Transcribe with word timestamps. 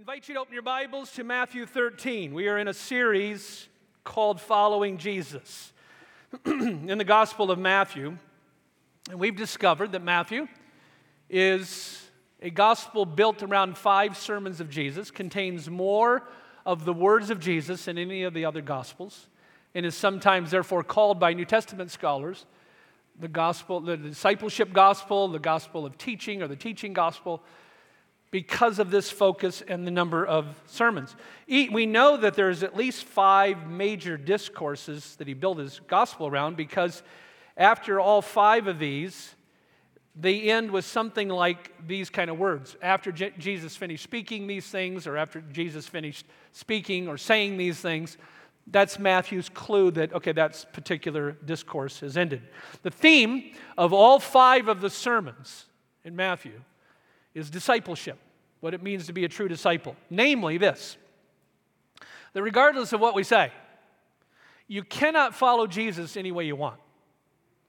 invite 0.00 0.26
you 0.28 0.34
to 0.34 0.40
open 0.40 0.54
your 0.54 0.62
Bibles 0.62 1.12
to 1.12 1.22
Matthew 1.22 1.66
13. 1.66 2.32
We 2.32 2.48
are 2.48 2.56
in 2.56 2.68
a 2.68 2.72
series 2.72 3.68
called 4.02 4.40
Following 4.40 4.96
Jesus 4.96 5.74
in 6.46 6.96
the 6.96 7.04
Gospel 7.04 7.50
of 7.50 7.58
Matthew. 7.58 8.16
And 9.10 9.20
we've 9.20 9.36
discovered 9.36 9.92
that 9.92 10.02
Matthew 10.02 10.48
is 11.28 12.02
a 12.40 12.48
gospel 12.48 13.04
built 13.04 13.42
around 13.42 13.76
five 13.76 14.16
sermons 14.16 14.58
of 14.58 14.70
Jesus, 14.70 15.10
contains 15.10 15.68
more 15.68 16.26
of 16.64 16.86
the 16.86 16.94
words 16.94 17.28
of 17.28 17.38
Jesus 17.38 17.84
than 17.84 17.98
any 17.98 18.22
of 18.22 18.32
the 18.32 18.46
other 18.46 18.62
gospels, 18.62 19.28
and 19.74 19.84
is 19.84 19.94
sometimes 19.94 20.50
therefore 20.50 20.82
called 20.82 21.20
by 21.20 21.34
New 21.34 21.44
Testament 21.44 21.90
scholars 21.90 22.46
the 23.18 23.28
gospel, 23.28 23.80
the 23.80 23.98
discipleship 23.98 24.72
gospel, 24.72 25.28
the 25.28 25.38
gospel 25.38 25.84
of 25.84 25.98
teaching, 25.98 26.40
or 26.40 26.48
the 26.48 26.56
teaching 26.56 26.94
gospel 26.94 27.42
because 28.30 28.78
of 28.78 28.90
this 28.90 29.10
focus 29.10 29.62
and 29.66 29.86
the 29.86 29.90
number 29.90 30.24
of 30.24 30.46
sermons. 30.66 31.16
We 31.48 31.86
know 31.86 32.16
that 32.16 32.34
there's 32.34 32.62
at 32.62 32.76
least 32.76 33.04
five 33.04 33.68
major 33.68 34.16
discourses 34.16 35.16
that 35.16 35.26
he 35.26 35.34
built 35.34 35.58
his 35.58 35.80
gospel 35.88 36.28
around 36.28 36.56
because 36.56 37.02
after 37.56 37.98
all 37.98 38.22
five 38.22 38.68
of 38.68 38.78
these, 38.78 39.34
they 40.14 40.42
end 40.42 40.70
with 40.70 40.84
something 40.84 41.28
like 41.28 41.72
these 41.86 42.10
kind 42.10 42.30
of 42.30 42.38
words. 42.38 42.76
After 42.82 43.10
Je- 43.10 43.32
Jesus 43.38 43.76
finished 43.76 44.04
speaking 44.04 44.46
these 44.46 44.66
things, 44.66 45.06
or 45.06 45.16
after 45.16 45.40
Jesus 45.40 45.86
finished 45.86 46.26
speaking 46.52 47.08
or 47.08 47.16
saying 47.16 47.56
these 47.56 47.80
things, 47.80 48.16
that's 48.66 48.98
Matthew's 48.98 49.48
clue 49.48 49.90
that, 49.92 50.12
okay, 50.12 50.32
that 50.32 50.66
particular 50.72 51.32
discourse 51.44 52.00
has 52.00 52.16
ended. 52.16 52.42
The 52.82 52.90
theme 52.90 53.52
of 53.76 53.92
all 53.92 54.20
five 54.20 54.68
of 54.68 54.80
the 54.80 54.90
sermons 54.90 55.66
in 56.04 56.14
Matthew 56.14 56.60
is 57.34 57.50
discipleship, 57.50 58.18
what 58.60 58.74
it 58.74 58.82
means 58.82 59.06
to 59.06 59.12
be 59.12 59.24
a 59.24 59.28
true 59.28 59.48
disciple. 59.48 59.96
Namely, 60.08 60.58
this 60.58 60.96
that 62.32 62.42
regardless 62.42 62.92
of 62.92 63.00
what 63.00 63.14
we 63.14 63.24
say, 63.24 63.50
you 64.68 64.84
cannot 64.84 65.34
follow 65.34 65.66
Jesus 65.66 66.16
any 66.16 66.30
way 66.30 66.46
you 66.46 66.54
want. 66.54 66.78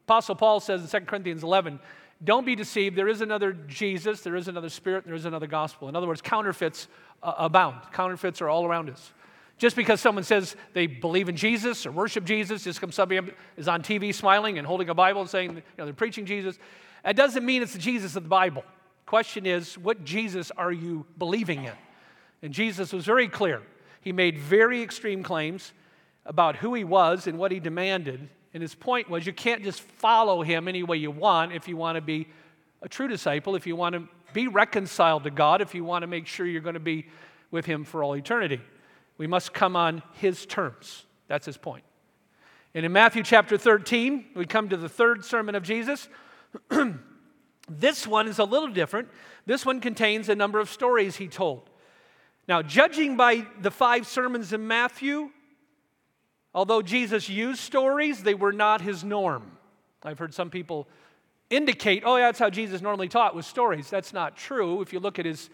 Apostle 0.05 0.35
Paul 0.35 0.59
says 0.59 0.81
in 0.81 1.01
2 1.01 1.07
Corinthians 1.07 1.43
11, 1.43 1.79
don't 2.23 2.45
be 2.45 2.55
deceived. 2.55 2.95
There 2.95 3.07
is 3.07 3.21
another 3.21 3.53
Jesus, 3.53 4.21
there 4.21 4.35
is 4.35 4.47
another 4.47 4.69
spirit, 4.69 5.05
there 5.05 5.15
is 5.15 5.25
another 5.25 5.47
gospel. 5.47 5.89
In 5.89 5.95
other 5.95 6.05
words, 6.05 6.21
counterfeits 6.21 6.87
uh, 7.23 7.33
abound. 7.37 7.77
Counterfeits 7.91 8.41
are 8.41 8.49
all 8.49 8.65
around 8.65 8.89
us. 8.89 9.13
Just 9.57 9.75
because 9.75 10.01
someone 10.01 10.23
says 10.23 10.55
they 10.73 10.87
believe 10.87 11.29
in 11.29 11.35
Jesus 11.35 11.85
or 11.85 11.91
worship 11.91 12.23
Jesus, 12.23 12.63
just 12.63 12.79
because 12.79 12.95
somebody 12.95 13.31
is 13.57 13.67
on 13.67 13.81
TV 13.81 14.13
smiling 14.13 14.57
and 14.57 14.67
holding 14.67 14.89
a 14.89 14.93
Bible 14.93 15.21
and 15.21 15.29
saying 15.29 15.55
you 15.55 15.61
know, 15.77 15.85
they're 15.85 15.93
preaching 15.93 16.25
Jesus, 16.25 16.57
that 17.03 17.15
doesn't 17.15 17.45
mean 17.45 17.63
it's 17.63 17.73
the 17.73 17.79
Jesus 17.79 18.15
of 18.15 18.23
the 18.23 18.29
Bible. 18.29 18.63
Question 19.05 19.45
is, 19.45 19.77
what 19.77 20.03
Jesus 20.03 20.51
are 20.51 20.71
you 20.71 21.05
believing 21.17 21.65
in? 21.65 21.73
And 22.41 22.53
Jesus 22.53 22.93
was 22.93 23.05
very 23.05 23.27
clear. 23.27 23.61
He 24.01 24.11
made 24.11 24.37
very 24.37 24.81
extreme 24.81 25.23
claims 25.23 25.73
about 26.25 26.55
who 26.57 26.73
he 26.73 26.83
was 26.83 27.27
and 27.27 27.37
what 27.37 27.51
he 27.51 27.59
demanded. 27.59 28.29
And 28.53 28.61
his 28.61 28.75
point 28.75 29.09
was 29.09 29.25
you 29.25 29.33
can't 29.33 29.63
just 29.63 29.81
follow 29.81 30.41
him 30.41 30.67
any 30.67 30.83
way 30.83 30.97
you 30.97 31.11
want 31.11 31.53
if 31.53 31.67
you 31.67 31.77
want 31.77 31.95
to 31.95 32.01
be 32.01 32.27
a 32.81 32.89
true 32.89 33.07
disciple, 33.07 33.55
if 33.55 33.67
you 33.67 33.75
want 33.75 33.93
to 33.93 34.07
be 34.33 34.47
reconciled 34.47 35.23
to 35.23 35.31
God, 35.31 35.61
if 35.61 35.75
you 35.75 35.83
want 35.83 36.03
to 36.03 36.07
make 36.07 36.25
sure 36.25 36.45
you're 36.45 36.61
going 36.61 36.73
to 36.73 36.79
be 36.79 37.07
with 37.51 37.65
him 37.65 37.83
for 37.83 38.03
all 38.03 38.15
eternity. 38.15 38.61
We 39.17 39.27
must 39.27 39.53
come 39.53 39.75
on 39.75 40.01
his 40.13 40.45
terms. 40.45 41.05
That's 41.27 41.45
his 41.45 41.57
point. 41.57 41.83
And 42.73 42.85
in 42.85 42.91
Matthew 42.91 43.23
chapter 43.23 43.57
13, 43.57 44.27
we 44.35 44.45
come 44.45 44.69
to 44.69 44.77
the 44.77 44.89
third 44.89 45.25
sermon 45.25 45.55
of 45.55 45.63
Jesus. 45.63 46.07
This 47.79 48.05
one 48.05 48.27
is 48.27 48.39
a 48.39 48.43
little 48.43 48.69
different. 48.69 49.07
This 49.45 49.65
one 49.65 49.79
contains 49.79 50.29
a 50.29 50.35
number 50.35 50.59
of 50.59 50.69
stories 50.69 51.15
he 51.15 51.27
told. 51.27 51.69
Now, 52.47 52.61
judging 52.61 53.17
by 53.17 53.45
the 53.61 53.71
five 53.71 54.05
sermons 54.07 54.51
in 54.51 54.67
Matthew, 54.67 55.29
although 56.53 56.81
Jesus 56.81 57.29
used 57.29 57.59
stories, 57.61 58.23
they 58.23 58.33
were 58.33 58.51
not 58.51 58.81
his 58.81 59.03
norm. 59.03 59.57
I've 60.03 60.19
heard 60.19 60.33
some 60.33 60.49
people 60.49 60.87
indicate, 61.49 62.03
oh, 62.05 62.17
yeah, 62.17 62.27
that's 62.27 62.39
how 62.39 62.49
Jesus 62.49 62.81
normally 62.81 63.07
taught 63.07 63.35
with 63.35 63.45
stories. 63.45 63.89
That's 63.89 64.13
not 64.13 64.35
true. 64.35 64.81
If 64.81 64.91
you 64.93 64.99
look 64.99 65.19
at 65.19 65.25
his 65.25 65.49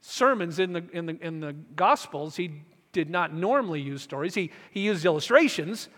sermons 0.00 0.58
in 0.58 0.72
the, 0.72 0.84
in 0.92 1.06
the, 1.06 1.18
in 1.26 1.40
the 1.40 1.52
Gospels, 1.76 2.36
he 2.36 2.62
did 2.92 3.08
not 3.08 3.32
normally 3.32 3.80
use 3.80 4.02
stories, 4.02 4.34
he, 4.34 4.50
he 4.70 4.80
used 4.80 5.04
illustrations. 5.06 5.88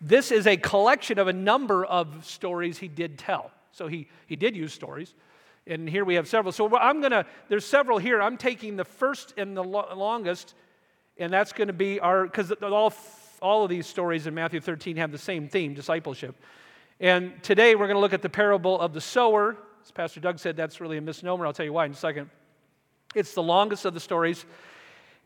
This 0.00 0.30
is 0.30 0.46
a 0.46 0.56
collection 0.56 1.18
of 1.18 1.28
a 1.28 1.32
number 1.32 1.84
of 1.84 2.24
stories 2.24 2.78
he 2.78 2.88
did 2.88 3.18
tell. 3.18 3.50
So 3.72 3.88
he, 3.88 4.06
he 4.26 4.36
did 4.36 4.54
use 4.54 4.72
stories. 4.72 5.14
And 5.66 5.88
here 5.88 6.04
we 6.04 6.16
have 6.16 6.28
several. 6.28 6.52
So 6.52 6.76
I'm 6.76 7.00
going 7.00 7.12
to, 7.12 7.24
there's 7.48 7.64
several 7.64 7.98
here. 7.98 8.20
I'm 8.20 8.36
taking 8.36 8.76
the 8.76 8.84
first 8.84 9.34
and 9.36 9.56
the 9.56 9.64
lo- 9.64 9.88
longest, 9.96 10.54
and 11.16 11.32
that's 11.32 11.52
going 11.52 11.68
to 11.68 11.74
be 11.74 12.00
our, 12.00 12.24
because 12.24 12.52
all, 12.62 12.92
all 13.40 13.64
of 13.64 13.70
these 13.70 13.86
stories 13.86 14.26
in 14.26 14.34
Matthew 14.34 14.60
13 14.60 14.96
have 14.96 15.10
the 15.10 15.18
same 15.18 15.48
theme 15.48 15.74
discipleship. 15.74 16.36
And 17.00 17.42
today 17.42 17.74
we're 17.74 17.86
going 17.86 17.96
to 17.96 18.00
look 18.00 18.12
at 18.12 18.22
the 18.22 18.28
parable 18.28 18.78
of 18.78 18.92
the 18.92 19.00
sower. 19.00 19.56
As 19.82 19.90
Pastor 19.90 20.20
Doug 20.20 20.38
said, 20.38 20.56
that's 20.56 20.80
really 20.80 20.98
a 20.98 21.00
misnomer. 21.00 21.46
I'll 21.46 21.52
tell 21.52 21.66
you 21.66 21.72
why 21.72 21.86
in 21.86 21.92
a 21.92 21.96
second. 21.96 22.30
It's 23.14 23.34
the 23.34 23.42
longest 23.42 23.84
of 23.84 23.94
the 23.94 24.00
stories. 24.00 24.44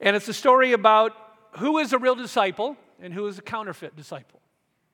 And 0.01 0.15
it's 0.15 0.29
a 0.29 0.35
story 0.35 0.73
about 0.73 1.13
who 1.59 1.79
is 1.79 1.93
a 1.93 1.99
real 1.99 2.15
disciple 2.15 2.77
and 3.01 3.13
who 3.13 3.27
is 3.27 3.39
a 3.39 3.43
counterfeit 3.43 3.97
disciple. 3.97 4.41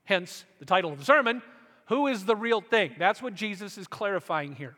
Hence 0.05 0.45
the 0.59 0.65
title 0.65 0.93
of 0.93 0.99
the 0.99 1.05
sermon 1.05 1.43
who 1.87 2.07
is 2.07 2.25
the 2.25 2.37
real 2.37 2.61
thing? 2.61 2.95
That's 2.99 3.21
what 3.21 3.35
Jesus 3.35 3.77
is 3.79 3.87
clarifying 3.87 4.55
here. 4.55 4.75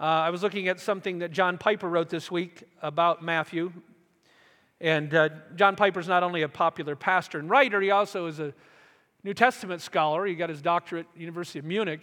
Uh, 0.00 0.04
I 0.04 0.30
was 0.30 0.44
looking 0.44 0.68
at 0.68 0.78
something 0.78 1.18
that 1.18 1.32
John 1.32 1.58
Piper 1.58 1.88
wrote 1.88 2.08
this 2.08 2.30
week 2.30 2.62
about 2.80 3.20
Matthew. 3.20 3.72
And 4.80 5.12
uh, 5.12 5.30
John 5.56 5.74
Piper 5.74 5.98
is 5.98 6.06
not 6.06 6.22
only 6.22 6.42
a 6.42 6.48
popular 6.48 6.94
pastor 6.94 7.40
and 7.40 7.50
writer, 7.50 7.80
he 7.80 7.90
also 7.90 8.26
is 8.26 8.38
a 8.38 8.54
New 9.24 9.34
Testament 9.34 9.82
scholar. 9.82 10.24
He 10.24 10.36
got 10.36 10.50
his 10.50 10.62
doctorate 10.62 11.06
at 11.12 11.20
University 11.20 11.58
of 11.58 11.64
Munich 11.64 12.02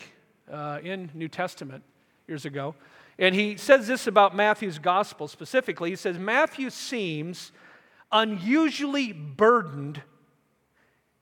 uh, 0.52 0.80
in 0.84 1.10
New 1.14 1.30
Testament 1.30 1.84
years 2.28 2.44
ago. 2.44 2.76
And 3.18 3.34
he 3.34 3.56
says 3.56 3.88
this 3.88 4.08
about 4.08 4.36
Matthew's 4.36 4.78
gospel 4.78 5.30
specifically. 5.30 5.90
He 5.90 5.96
says, 5.96 6.20
Matthew 6.20 6.70
seems 6.72 7.54
unusually 8.12 9.14
burdened 9.14 10.02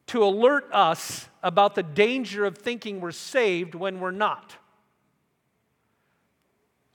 to 0.08 0.24
alert 0.24 0.74
us 0.74 1.30
about 1.44 1.76
the 1.76 1.84
danger 1.84 2.46
of 2.46 2.58
thinking 2.58 3.00
we're 3.00 3.12
saved 3.12 3.76
when 3.76 4.00
we're 4.00 4.10
not. 4.10 4.56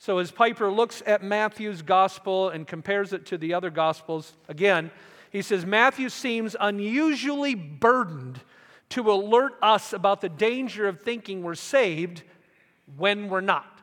So, 0.01 0.19
as 0.19 0.31
Piper 0.31 0.71
looks 0.71 1.03
at 1.07 1.25
Matthew's 1.25 1.83
gospel 1.83 2.51
and 2.51 2.67
compares 2.67 3.13
it 3.13 3.27
to 3.27 3.39
the 3.39 3.55
other 3.55 3.69
gospels, 3.69 4.33
again, 4.49 4.93
he 5.31 5.43
says 5.43 5.67
Matthew 5.67 6.09
seems 6.09 6.55
unusually 6.59 7.57
burdened 7.57 8.41
to 8.91 9.11
alert 9.11 9.55
us 9.61 9.93
about 9.93 10.21
the 10.21 10.29
danger 10.29 10.87
of 10.87 11.03
thinking 11.03 11.43
we're 11.43 11.57
saved 11.57 12.23
when 12.97 13.29
we're 13.29 13.41
not. 13.41 13.81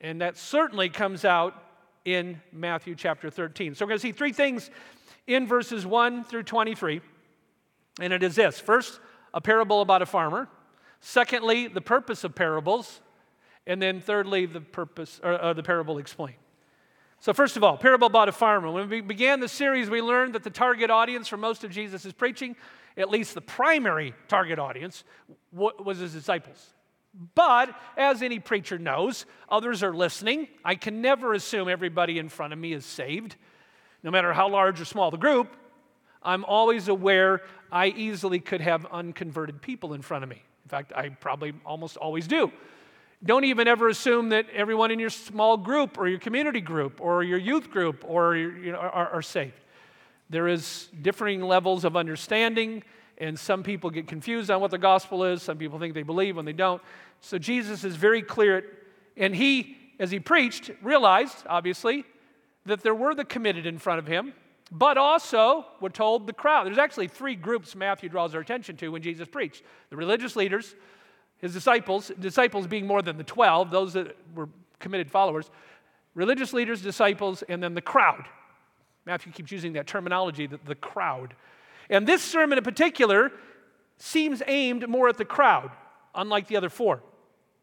And 0.00 0.20
that 0.20 0.36
certainly 0.36 0.88
comes 0.88 1.24
out 1.24 1.60
in 2.04 2.40
Matthew 2.52 2.94
chapter 2.94 3.28
13. 3.28 3.74
So, 3.74 3.84
we're 3.84 3.90
going 3.90 3.98
to 3.98 4.02
see 4.02 4.12
three 4.12 4.32
things 4.32 4.70
in 5.26 5.48
verses 5.48 5.84
1 5.84 6.24
through 6.24 6.44
23. 6.44 7.00
And 8.00 8.12
it 8.12 8.22
is 8.22 8.36
this 8.36 8.60
first, 8.60 9.00
a 9.34 9.40
parable 9.40 9.80
about 9.80 10.00
a 10.00 10.06
farmer. 10.06 10.48
Secondly, 11.00 11.66
the 11.66 11.80
purpose 11.80 12.22
of 12.22 12.36
parables. 12.36 13.00
And 13.66 13.80
then 13.80 14.00
thirdly, 14.00 14.46
the 14.46 14.60
purpose 14.60 15.20
or, 15.22 15.40
or 15.40 15.54
the 15.54 15.62
parable 15.62 15.98
explained. 15.98 16.36
So, 17.20 17.32
first 17.32 17.56
of 17.56 17.62
all, 17.62 17.76
parable 17.76 18.08
about 18.08 18.28
a 18.28 18.32
farmer. 18.32 18.70
When 18.70 18.88
we 18.88 19.00
began 19.00 19.38
the 19.38 19.48
series, 19.48 19.88
we 19.88 20.02
learned 20.02 20.34
that 20.34 20.42
the 20.42 20.50
target 20.50 20.90
audience 20.90 21.28
for 21.28 21.36
most 21.36 21.62
of 21.62 21.70
Jesus' 21.70 22.12
preaching, 22.12 22.56
at 22.96 23.10
least 23.10 23.34
the 23.34 23.40
primary 23.40 24.12
target 24.26 24.58
audience, 24.58 25.04
was 25.52 25.98
his 25.98 26.12
disciples. 26.12 26.74
But 27.34 27.78
as 27.96 28.22
any 28.22 28.40
preacher 28.40 28.78
knows, 28.78 29.26
others 29.48 29.82
are 29.82 29.94
listening. 29.94 30.48
I 30.64 30.74
can 30.74 31.00
never 31.00 31.34
assume 31.34 31.68
everybody 31.68 32.18
in 32.18 32.28
front 32.28 32.52
of 32.52 32.58
me 32.58 32.72
is 32.72 32.84
saved, 32.84 33.36
no 34.02 34.10
matter 34.10 34.32
how 34.32 34.48
large 34.48 34.80
or 34.80 34.84
small 34.84 35.10
the 35.10 35.16
group. 35.16 35.54
I'm 36.22 36.44
always 36.44 36.88
aware 36.88 37.42
I 37.70 37.88
easily 37.88 38.40
could 38.40 38.60
have 38.60 38.86
unconverted 38.86 39.60
people 39.62 39.94
in 39.94 40.02
front 40.02 40.24
of 40.24 40.30
me. 40.30 40.42
In 40.64 40.68
fact, 40.68 40.92
I 40.96 41.10
probably 41.10 41.52
almost 41.64 41.96
always 41.96 42.26
do. 42.26 42.50
Don't 43.24 43.44
even 43.44 43.68
ever 43.68 43.88
assume 43.88 44.30
that 44.30 44.46
everyone 44.50 44.90
in 44.90 44.98
your 44.98 45.10
small 45.10 45.56
group 45.56 45.96
or 45.96 46.08
your 46.08 46.18
community 46.18 46.60
group 46.60 47.00
or 47.00 47.22
your 47.22 47.38
youth 47.38 47.70
group 47.70 48.04
or 48.06 48.34
you 48.36 48.72
know, 48.72 48.78
are, 48.78 49.10
are 49.10 49.22
saved. 49.22 49.60
There 50.28 50.48
is 50.48 50.88
differing 51.02 51.42
levels 51.42 51.84
of 51.84 51.96
understanding, 51.96 52.82
and 53.18 53.38
some 53.38 53.62
people 53.62 53.90
get 53.90 54.08
confused 54.08 54.50
on 54.50 54.60
what 54.60 54.70
the 54.70 54.78
gospel 54.78 55.24
is. 55.24 55.42
Some 55.42 55.58
people 55.58 55.78
think 55.78 55.94
they 55.94 56.02
believe 56.02 56.36
when 56.36 56.46
they 56.46 56.52
don't. 56.52 56.82
So 57.20 57.38
Jesus 57.38 57.84
is 57.84 57.94
very 57.94 58.22
clear, 58.22 58.64
and 59.16 59.36
he, 59.36 59.76
as 60.00 60.10
he 60.10 60.18
preached, 60.18 60.70
realized, 60.82 61.44
obviously, 61.48 62.04
that 62.66 62.82
there 62.82 62.94
were 62.94 63.14
the 63.14 63.24
committed 63.24 63.66
in 63.66 63.78
front 63.78 63.98
of 63.98 64.06
him, 64.06 64.32
but 64.72 64.96
also, 64.96 65.66
we're 65.80 65.90
told, 65.90 66.26
the 66.26 66.32
crowd. 66.32 66.66
There's 66.66 66.78
actually 66.78 67.08
three 67.08 67.34
groups 67.34 67.76
Matthew 67.76 68.08
draws 68.08 68.34
our 68.34 68.40
attention 68.40 68.76
to 68.78 68.88
when 68.88 69.02
Jesus 69.02 69.28
preached 69.28 69.62
the 69.90 69.96
religious 69.96 70.34
leaders, 70.34 70.74
his 71.42 71.52
disciples, 71.52 72.10
disciples 72.18 72.66
being 72.66 72.86
more 72.86 73.02
than 73.02 73.18
the 73.18 73.24
12, 73.24 73.70
those 73.70 73.92
that 73.92 74.16
were 74.34 74.48
committed 74.78 75.10
followers, 75.10 75.50
religious 76.14 76.52
leaders, 76.52 76.80
disciples, 76.80 77.42
and 77.48 77.62
then 77.62 77.74
the 77.74 77.82
crowd. 77.82 78.24
Matthew 79.04 79.32
keeps 79.32 79.50
using 79.50 79.74
that 79.74 79.86
terminology, 79.86 80.46
the, 80.46 80.60
the 80.64 80.76
crowd. 80.76 81.34
And 81.90 82.06
this 82.06 82.22
sermon 82.22 82.58
in 82.58 82.64
particular 82.64 83.32
seems 83.98 84.40
aimed 84.46 84.88
more 84.88 85.08
at 85.08 85.18
the 85.18 85.24
crowd, 85.24 85.72
unlike 86.14 86.46
the 86.46 86.56
other 86.56 86.70
four. 86.70 87.02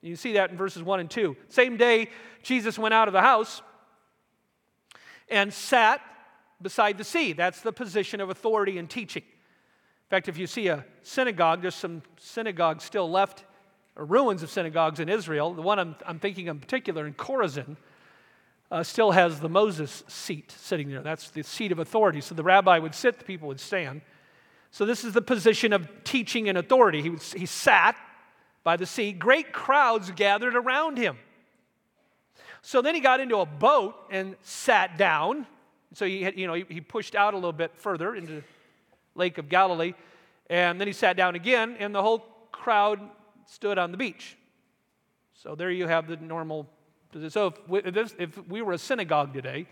You 0.02 0.16
see 0.16 0.34
that 0.34 0.52
in 0.52 0.58
verses 0.58 0.84
1 0.84 1.00
and 1.00 1.10
2. 1.10 1.36
Same 1.48 1.78
day, 1.78 2.10
Jesus 2.44 2.78
went 2.78 2.94
out 2.94 3.08
of 3.08 3.14
the 3.14 3.22
house 3.22 3.62
and 5.30 5.54
sat 5.54 6.02
beside 6.62 6.98
the 6.98 7.04
sea. 7.04 7.34
That's 7.34 7.62
the 7.62 7.72
position 7.72 8.20
of 8.20 8.30
authority 8.30 8.78
and 8.78 8.90
teaching. 8.90 9.24
In 9.24 10.10
fact, 10.10 10.28
if 10.28 10.38
you 10.38 10.48
see 10.48 10.68
a 10.68 10.86
synagogue, 11.02 11.62
there's 11.62 11.76
some 11.76 12.02
synagogues 12.18 12.84
still 12.84 13.10
left, 13.10 13.46
ruins 14.04 14.44
of 14.44 14.50
synagogues 14.50 15.00
in 15.00 15.10
Israel. 15.10 15.54
The 15.54 15.62
one 15.62 15.80
I'm, 15.80 15.96
I'm 16.06 16.20
thinking 16.20 16.48
in 16.48 16.60
particular 16.60 17.06
in 17.06 17.14
Chorazin 17.14 17.78
uh, 18.72 18.84
still 18.84 19.12
has 19.12 19.40
the 19.40 19.50
Moses 19.50 20.04
seat 20.08 20.52
sitting 20.52 20.90
there. 20.90 21.02
That's 21.02 21.30
the 21.32 21.44
seat 21.44 21.72
of 21.72 21.80
authority. 21.80 22.22
So 22.22 22.36
the 22.36 22.44
rabbi 22.44 22.78
would 22.80 22.96
sit, 22.96 23.18
the 23.20 23.26
people 23.26 23.48
would 23.48 23.60
stand. 23.60 24.02
So 24.72 24.86
this 24.86 25.04
is 25.04 25.14
the 25.14 25.22
position 25.22 25.74
of 25.74 25.88
teaching 26.04 26.48
and 26.48 26.58
authority. 26.58 27.02
He, 27.02 27.10
was, 27.10 27.34
he 27.34 27.46
sat 27.46 27.96
by 28.64 28.78
the 28.78 28.86
sea. 28.86 29.12
Great 29.12 29.52
crowds 29.52 30.12
gathered 30.12 30.56
around 30.56 30.98
him. 30.98 31.18
So 32.62 32.82
then 32.82 32.94
he 32.94 33.02
got 33.02 33.20
into 33.20 33.38
a 33.38 33.46
boat 33.46 33.96
and 34.12 34.36
sat 34.44 34.98
down. 34.98 35.48
So 35.94 36.06
he, 36.06 36.22
had, 36.24 36.38
you 36.38 36.46
know, 36.46 36.54
he, 36.54 36.66
he 36.70 36.82
pushed 36.82 37.16
out 37.16 37.34
a 37.34 37.38
little 37.38 37.54
bit 37.54 37.72
further 37.76 38.16
into 38.16 38.34
the 38.34 38.44
Lake 39.16 39.38
of 39.38 39.50
Galilee. 39.50 39.94
And 40.50 40.80
then 40.80 40.88
he 40.88 40.94
sat 40.94 41.16
down 41.16 41.36
again, 41.36 41.76
and 41.80 41.94
the 41.94 42.02
whole 42.02 42.26
crowd 42.52 43.00
stood 43.50 43.78
on 43.78 43.92
the 43.92 43.98
beach. 43.98 44.38
So 45.34 45.56
there 45.56 45.72
you 45.72 45.88
have 45.88 46.08
the 46.08 46.18
normal. 46.18 46.70
So 47.30 47.48
if 47.48 47.68
we, 47.68 47.80
if, 48.20 48.48
we 48.48 48.62
were 48.62 48.74
a 48.74 48.78
synagogue 48.78 49.34
today, 49.34 49.68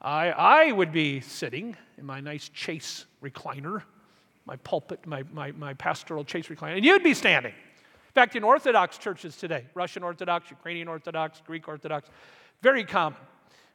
I, 0.00 0.30
I 0.30 0.72
would 0.72 0.92
be 0.92 1.20
sitting 1.20 1.76
in 1.98 2.06
my 2.06 2.20
nice 2.20 2.48
chase 2.48 3.06
recliner, 3.22 3.82
my 4.46 4.56
pulpit, 4.56 5.06
my, 5.06 5.24
my, 5.32 5.52
my 5.52 5.74
pastoral 5.74 6.24
chase 6.24 6.46
recliner, 6.46 6.76
and 6.76 6.84
you'd 6.84 7.02
be 7.02 7.14
standing. 7.14 7.52
In 7.52 8.14
fact, 8.14 8.36
in 8.36 8.44
Orthodox 8.44 8.98
churches 8.98 9.36
today, 9.36 9.64
Russian 9.74 10.02
Orthodox, 10.02 10.50
Ukrainian 10.50 10.88
Orthodox, 10.88 11.40
Greek 11.46 11.66
Orthodox, 11.66 12.10
very 12.60 12.84
common 12.84 13.18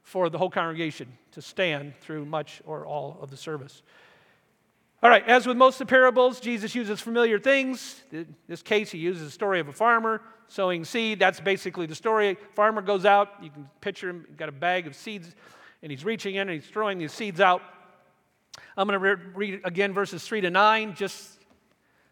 for 0.04 0.30
the 0.30 0.38
whole 0.38 0.50
congregation 0.50 1.12
to 1.32 1.42
stand 1.42 1.94
through 2.00 2.26
much 2.26 2.62
or 2.66 2.86
all 2.86 3.18
of 3.22 3.30
the 3.30 3.38
service. 3.38 3.82
All 5.04 5.12
right, 5.12 5.28
as 5.28 5.46
with 5.46 5.58
most 5.58 5.80
of 5.80 5.88
the 5.88 5.92
parables, 5.92 6.40
Jesus 6.40 6.74
uses 6.74 7.00
familiar 7.00 7.38
things. 7.38 8.02
In 8.12 8.36
this 8.48 8.64
case, 8.64 8.90
he 8.90 8.98
uses 8.98 9.26
the 9.26 9.32
story 9.32 9.60
of 9.60 9.68
a 9.68 9.74
farmer 9.74 10.22
sowing 10.48 10.86
seed. 10.86 11.20
That's 11.20 11.40
basically 11.40 11.86
the 11.86 11.94
story. 11.94 12.36
Farmer 12.56 12.82
goes 12.82 13.06
out, 13.06 13.30
you 13.42 13.52
can 13.52 13.70
picture 13.80 14.10
him, 14.10 14.26
got 14.38 14.50
a 14.50 14.54
bag 14.54 14.88
of 14.88 14.96
seeds, 14.96 15.36
and 15.84 15.92
he's 15.92 16.04
reaching 16.04 16.36
in 16.36 16.50
and 16.50 16.52
he's 16.52 16.70
throwing 16.70 16.98
these 16.98 17.12
seeds 17.12 17.40
out. 17.40 17.62
I'm 18.76 18.88
going 18.88 19.00
to 19.00 19.16
re- 19.16 19.32
read 19.36 19.62
again 19.64 19.94
verses 19.94 20.24
3 20.26 20.42
to 20.42 20.50
9, 20.50 20.96
just 20.96 21.44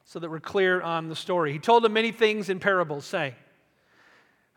so 0.04 0.20
that 0.20 0.30
we're 0.30 0.40
clear 0.40 0.82
on 0.82 1.10
the 1.10 1.16
story. 1.16 1.54
He 1.54 1.60
told 1.60 1.84
them 1.84 1.94
many 1.94 2.12
things 2.12 2.50
in 2.50 2.60
parables, 2.60 3.06
saying, 3.06 3.34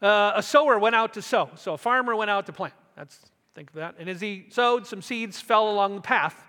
uh, 0.02 0.32
A 0.36 0.42
sower 0.42 0.78
went 0.78 0.94
out 0.94 1.14
to 1.14 1.22
sow. 1.22 1.48
So 1.54 1.72
a 1.72 1.78
farmer 1.78 2.14
went 2.14 2.30
out 2.30 2.44
to 2.46 2.52
plant. 2.52 2.74
That's, 2.94 3.18
think 3.54 3.70
of 3.70 3.76
that. 3.76 3.94
And 3.98 4.08
as 4.10 4.20
he 4.20 4.46
sowed, 4.50 4.86
some 4.86 5.00
seeds 5.00 5.40
fell 5.40 5.70
along 5.70 5.94
the 5.94 6.02
path, 6.02 6.44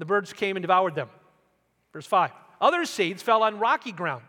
and 0.00 0.08
the 0.08 0.14
birds 0.14 0.32
came 0.32 0.56
and 0.56 0.62
devoured 0.62 0.94
them. 0.94 1.10
Verse 1.92 2.06
5. 2.06 2.30
Other 2.58 2.86
seeds 2.86 3.22
fell 3.22 3.42
on 3.42 3.58
rocky 3.58 3.92
ground, 3.92 4.22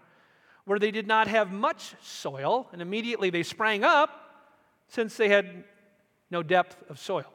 where 0.66 0.78
they 0.78 0.92
did 0.92 1.08
not 1.08 1.30
have 1.30 1.50
much 1.50 1.96
soil, 2.02 2.68
and 2.74 2.82
immediately 2.82 3.30
they 3.30 3.44
sprang 3.44 3.86
up, 3.86 4.50
since 4.90 5.16
they 5.16 5.30
had 5.30 5.64
no 6.30 6.44
depth 6.44 6.76
of 6.90 7.00
soil. 7.00 7.32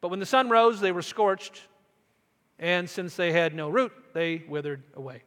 But 0.00 0.08
when 0.08 0.18
the 0.18 0.26
sun 0.26 0.50
rose, 0.50 0.80
they 0.80 0.90
were 0.90 1.02
scorched, 1.02 1.62
and 2.58 2.90
since 2.90 3.14
they 3.14 3.30
had 3.30 3.54
no 3.54 3.68
root, 3.68 3.92
they 4.12 4.42
withered 4.48 4.82
away. 4.94 5.22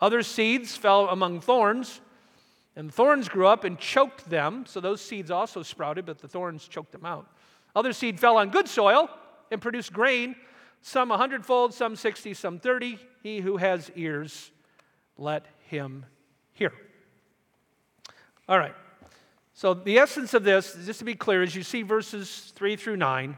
Other 0.00 0.22
seeds 0.22 0.76
fell 0.76 1.08
among 1.08 1.40
thorns, 1.40 2.00
and 2.76 2.94
thorns 2.94 3.28
grew 3.28 3.48
up 3.48 3.64
and 3.64 3.76
choked 3.76 4.30
them. 4.30 4.66
So 4.68 4.78
those 4.78 5.00
seeds 5.00 5.32
also 5.32 5.64
sprouted, 5.64 6.06
but 6.06 6.20
the 6.20 6.28
thorns 6.28 6.68
choked 6.68 6.92
them 6.92 7.04
out. 7.04 7.28
Other 7.74 7.92
seed 7.92 8.20
fell 8.20 8.36
on 8.36 8.50
good 8.50 8.68
soil 8.68 9.10
and 9.50 9.60
produced 9.60 9.92
grain, 9.92 10.36
some 10.86 11.10
a 11.10 11.16
hundredfold, 11.16 11.72
some 11.72 11.96
sixty, 11.96 12.34
some 12.34 12.58
thirty. 12.58 12.98
He 13.22 13.40
who 13.40 13.56
has 13.56 13.90
ears, 13.96 14.50
let 15.16 15.46
him 15.66 16.04
hear. 16.52 16.72
All 18.46 18.58
right. 18.58 18.74
So, 19.54 19.72
the 19.72 19.98
essence 19.98 20.34
of 20.34 20.44
this, 20.44 20.76
just 20.84 20.98
to 20.98 21.06
be 21.06 21.14
clear, 21.14 21.42
as 21.42 21.54
you 21.54 21.62
see 21.62 21.82
verses 21.82 22.52
3 22.56 22.76
through 22.76 22.96
9, 22.96 23.36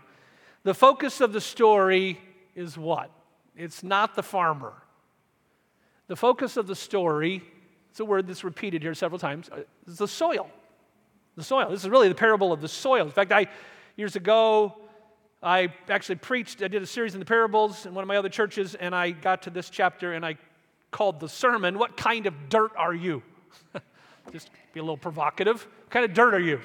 the 0.65 0.75
focus 0.75 1.21
of 1.21 1.33
the 1.33 1.41
story 1.41 2.19
is 2.57 2.77
what? 2.77 3.11
It's 3.55 3.85
not 3.85 4.17
the 4.17 4.23
farmer. 4.23 4.73
The 6.09 6.17
focus 6.17 6.57
of 6.57 6.67
the 6.67 6.75
story, 6.75 7.45
it's 7.91 8.01
a 8.01 8.05
word 8.05 8.27
that's 8.27 8.43
repeated 8.43 8.83
here 8.83 8.95
several 8.95 9.21
times, 9.21 9.51
is 9.87 9.99
the 9.99 10.09
soil. 10.09 10.51
The 11.37 11.45
soil. 11.45 11.71
This 11.71 11.85
is 11.85 11.91
really 11.91 12.09
the 12.09 12.15
parable 12.15 12.53
of 12.53 12.61
the 12.61 12.69
soil. 12.69 13.05
In 13.05 13.13
fact, 13.13 13.31
I 13.31 13.47
years 13.95 14.17
ago, 14.17 14.75
I 15.47 15.73
actually 15.89 16.17
preached, 16.17 16.61
I 16.61 16.67
did 16.67 16.83
a 16.83 16.87
series 16.87 17.15
in 17.15 17.21
the 17.21 17.25
parables 17.25 17.87
in 17.87 17.95
one 17.95 18.03
of 18.03 18.09
my 18.09 18.17
other 18.17 18.29
churches, 18.29 18.75
and 18.75 18.93
I 18.93 19.13
got 19.13 19.43
to 19.43 19.51
this 19.51 19.71
chapter 19.71 20.13
and 20.13 20.27
I 20.27 20.39
called 20.91 21.21
the 21.21 21.29
sermon, 21.29 21.79
What 21.79 21.97
Kind 21.97 22.27
of 22.27 22.49
Dirt 22.49 22.73
Are 22.77 22.93
You? 22.93 23.23
Just 24.33 24.51
be 24.75 24.81
a 24.81 24.83
little 24.83 24.97
provocative. 24.97 25.63
What 25.63 25.91
kind 25.91 26.05
of 26.05 26.15
dirt 26.15 26.35
are 26.35 26.41
you? 26.41 26.61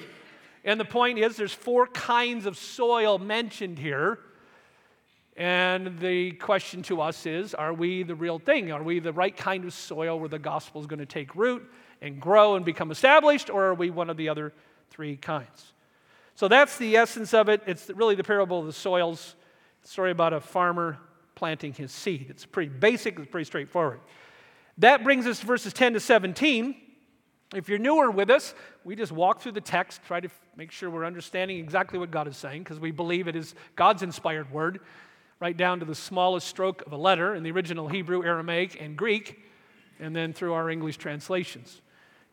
And 0.64 0.80
the 0.80 0.84
point 0.84 1.20
is, 1.20 1.36
there's 1.36 1.52
four 1.52 1.86
kinds 1.86 2.44
of 2.44 2.58
soil 2.58 3.18
mentioned 3.18 3.78
here. 3.78 4.18
And 5.36 6.00
the 6.00 6.32
question 6.32 6.82
to 6.82 7.00
us 7.00 7.24
is 7.24 7.54
are 7.54 7.72
we 7.72 8.02
the 8.02 8.16
real 8.16 8.40
thing? 8.40 8.72
Are 8.72 8.82
we 8.82 8.98
the 8.98 9.12
right 9.12 9.36
kind 9.36 9.64
of 9.64 9.72
soil 9.72 10.18
where 10.18 10.28
the 10.28 10.40
gospel 10.40 10.80
is 10.80 10.88
going 10.88 10.98
to 10.98 11.06
take 11.06 11.36
root 11.36 11.62
and 12.00 12.20
grow 12.20 12.56
and 12.56 12.64
become 12.64 12.90
established, 12.90 13.48
or 13.48 13.66
are 13.66 13.74
we 13.74 13.90
one 13.90 14.10
of 14.10 14.16
the 14.16 14.28
other 14.28 14.52
three 14.90 15.16
kinds? 15.16 15.72
So 16.34 16.48
that's 16.48 16.76
the 16.78 16.96
essence 16.96 17.34
of 17.34 17.48
it. 17.48 17.62
It's 17.66 17.90
really 17.90 18.14
the 18.14 18.24
parable 18.24 18.60
of 18.60 18.66
the 18.66 18.72
soils, 18.72 19.36
story 19.82 20.10
about 20.10 20.32
a 20.32 20.40
farmer 20.40 20.98
planting 21.34 21.72
his 21.72 21.92
seed. 21.92 22.26
It's 22.30 22.46
pretty 22.46 22.70
basic, 22.70 23.18
it's 23.18 23.30
pretty 23.30 23.44
straightforward. 23.44 24.00
That 24.78 25.04
brings 25.04 25.26
us 25.26 25.40
to 25.40 25.46
verses 25.46 25.72
10 25.72 25.94
to 25.94 26.00
17. 26.00 26.76
If 27.54 27.68
you're 27.68 27.78
newer 27.78 28.10
with 28.10 28.30
us, 28.30 28.54
we 28.84 28.96
just 28.96 29.12
walk 29.12 29.40
through 29.40 29.52
the 29.52 29.60
text, 29.60 30.00
try 30.06 30.20
to 30.20 30.28
make 30.56 30.72
sure 30.72 30.88
we're 30.88 31.04
understanding 31.04 31.58
exactly 31.58 31.98
what 31.98 32.10
God 32.10 32.26
is 32.26 32.36
saying, 32.36 32.62
because 32.62 32.80
we 32.80 32.90
believe 32.90 33.28
it 33.28 33.36
is 33.36 33.54
God's 33.76 34.02
inspired 34.02 34.50
word 34.50 34.80
right 35.38 35.56
down 35.56 35.80
to 35.80 35.84
the 35.84 35.94
smallest 35.94 36.46
stroke 36.46 36.82
of 36.86 36.92
a 36.92 36.96
letter 36.96 37.34
in 37.34 37.42
the 37.42 37.50
original 37.50 37.88
Hebrew, 37.88 38.24
Aramaic, 38.24 38.80
and 38.80 38.96
Greek, 38.96 39.44
and 40.00 40.16
then 40.16 40.32
through 40.32 40.54
our 40.54 40.70
English 40.70 40.96
translations. 40.96 41.82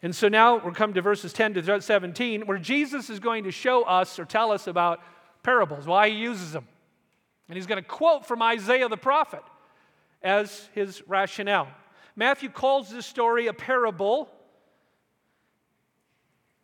And 0.02 0.16
so 0.16 0.30
now 0.30 0.64
we're 0.64 0.72
come 0.72 0.94
to 0.94 1.02
verses 1.02 1.34
10 1.34 1.56
to 1.56 1.82
17, 1.82 2.48
where 2.48 2.58
Jesus 2.58 3.10
is 3.10 3.20
going 3.20 3.44
to 3.44 3.52
show 3.52 3.84
us 3.84 4.18
or 4.18 4.26
tell 4.26 4.52
us 4.52 4.68
about 4.68 5.02
parables, 5.44 5.86
why 5.86 6.10
he 6.10 6.16
uses 6.16 6.54
them. 6.54 6.68
And 7.48 7.58
he's 7.58 7.68
going 7.68 7.82
to 7.82 7.88
quote 7.88 8.26
from 8.26 8.42
Isaiah 8.42 8.88
the 8.88 8.98
prophet 8.98 9.44
as 10.22 10.70
his 10.74 11.02
rationale. 11.08 11.68
Matthew 12.16 12.50
calls 12.50 12.90
this 12.90 13.06
story 13.06 13.48
a 13.48 13.54
parable. 13.54 14.30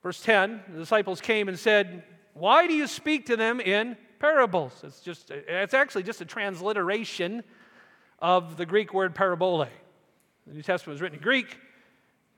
Verse 0.03 0.21
10 0.21 0.61
the 0.69 0.79
disciples 0.79 1.19
came 1.19 1.47
and 1.47 1.57
said, 1.57 2.03
Why 2.33 2.67
do 2.67 2.73
you 2.73 2.87
speak 2.87 3.25
to 3.27 3.37
them 3.37 3.59
in 3.59 3.97
parables. 4.19 4.81
It's 4.83 5.01
just 5.01 5.31
it's 5.31 5.73
actually 5.73 6.03
just 6.03 6.21
a 6.21 6.25
transliteration 6.25 7.43
of 8.19 8.57
the 8.57 8.65
Greek 8.65 8.93
word 8.93 9.13
parabole. 9.13 9.67
The 10.47 10.53
New 10.53 10.63
Testament 10.63 10.95
was 10.95 11.01
written 11.01 11.17
in 11.17 11.23
Greek. 11.23 11.57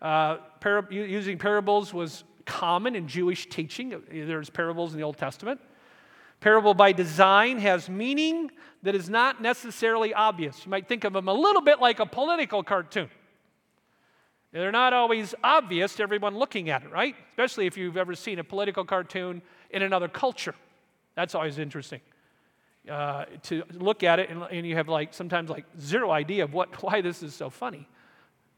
Uh, 0.01 0.37
par- 0.59 0.87
using 0.91 1.37
parables 1.37 1.93
was 1.93 2.23
common 2.45 2.95
in 2.95 3.07
Jewish 3.07 3.47
teaching. 3.49 4.01
There's 4.09 4.49
parables 4.49 4.93
in 4.93 4.97
the 4.97 5.03
Old 5.03 5.17
Testament. 5.17 5.59
Parable 6.39 6.73
by 6.73 6.91
design 6.91 7.57
has 7.59 7.89
meaning 7.89 8.51
that 8.83 8.93
is 8.93 9.09
not 9.09 9.41
necessarily 9.41 10.13
obvious. 10.13 10.65
You 10.65 10.69
might 10.69 10.87
think 10.87 11.03
of 11.03 11.13
them 11.13 11.27
a 11.27 11.33
little 11.33 11.61
bit 11.61 11.79
like 11.79 11.99
a 11.99 12.05
political 12.05 12.63
cartoon. 12.63 13.09
They're 14.51 14.71
not 14.71 14.93
always 14.93 15.35
obvious 15.43 15.95
to 15.95 16.03
everyone 16.03 16.37
looking 16.37 16.69
at 16.69 16.83
it, 16.83 16.91
right? 16.91 17.15
Especially 17.31 17.65
if 17.65 17.75
you've 17.75 17.97
ever 17.97 18.15
seen 18.15 18.39
a 18.39 18.43
political 18.43 18.85
cartoon 18.85 19.41
in 19.71 19.81
another 19.81 20.07
culture. 20.07 20.55
That's 21.15 21.35
always 21.35 21.57
interesting. 21.57 22.01
Uh, 22.89 23.25
to 23.43 23.63
look 23.73 24.03
at 24.03 24.19
it 24.19 24.29
and, 24.29 24.43
and, 24.43 24.65
you 24.65 24.75
have 24.75 24.87
like 24.87 25.13
sometimes 25.13 25.49
like 25.49 25.65
zero 25.77 26.09
idea 26.09 26.45
of 26.45 26.53
what 26.53 26.81
why 26.83 27.01
this 27.01 27.21
is 27.21 27.35
so 27.35 27.49
funny. 27.49 27.87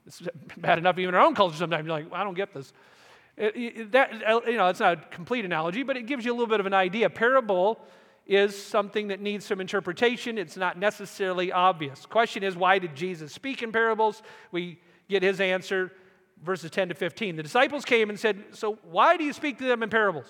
It's 0.09 0.23
bad 0.57 0.79
enough 0.79 0.97
even 0.97 1.13
in 1.13 1.19
our 1.19 1.25
own 1.25 1.35
culture 1.35 1.55
sometimes 1.55 1.85
you're 1.85 1.95
like 1.95 2.11
I 2.11 2.23
don't 2.23 2.33
get 2.33 2.51
this. 2.53 2.73
It, 3.37 3.55
it, 3.55 3.91
that 3.91 4.11
uh, 4.27 4.41
you 4.47 4.57
know 4.57 4.67
it's 4.67 4.79
not 4.79 4.93
a 4.93 4.97
complete 5.11 5.45
analogy, 5.45 5.83
but 5.83 5.95
it 5.95 6.07
gives 6.07 6.25
you 6.25 6.31
a 6.31 6.35
little 6.35 6.47
bit 6.47 6.59
of 6.59 6.65
an 6.65 6.73
idea. 6.73 7.09
Parable 7.09 7.79
is 8.25 8.61
something 8.61 9.09
that 9.09 9.21
needs 9.21 9.45
some 9.45 9.61
interpretation. 9.61 10.37
It's 10.37 10.57
not 10.57 10.77
necessarily 10.77 11.51
obvious. 11.51 12.05
Question 12.07 12.43
is 12.43 12.55
why 12.55 12.79
did 12.79 12.95
Jesus 12.95 13.31
speak 13.31 13.61
in 13.61 13.71
parables? 13.71 14.23
We 14.51 14.79
get 15.09 15.21
his 15.21 15.39
answer 15.39 15.91
verses 16.43 16.71
10 16.71 16.89
to 16.89 16.95
15. 16.95 17.35
The 17.35 17.43
disciples 17.43 17.85
came 17.85 18.09
and 18.09 18.19
said, 18.19 18.43
"So 18.51 18.79
why 18.89 19.15
do 19.15 19.23
you 19.23 19.33
speak 19.33 19.59
to 19.59 19.65
them 19.65 19.83
in 19.83 19.89
parables?" 19.91 20.27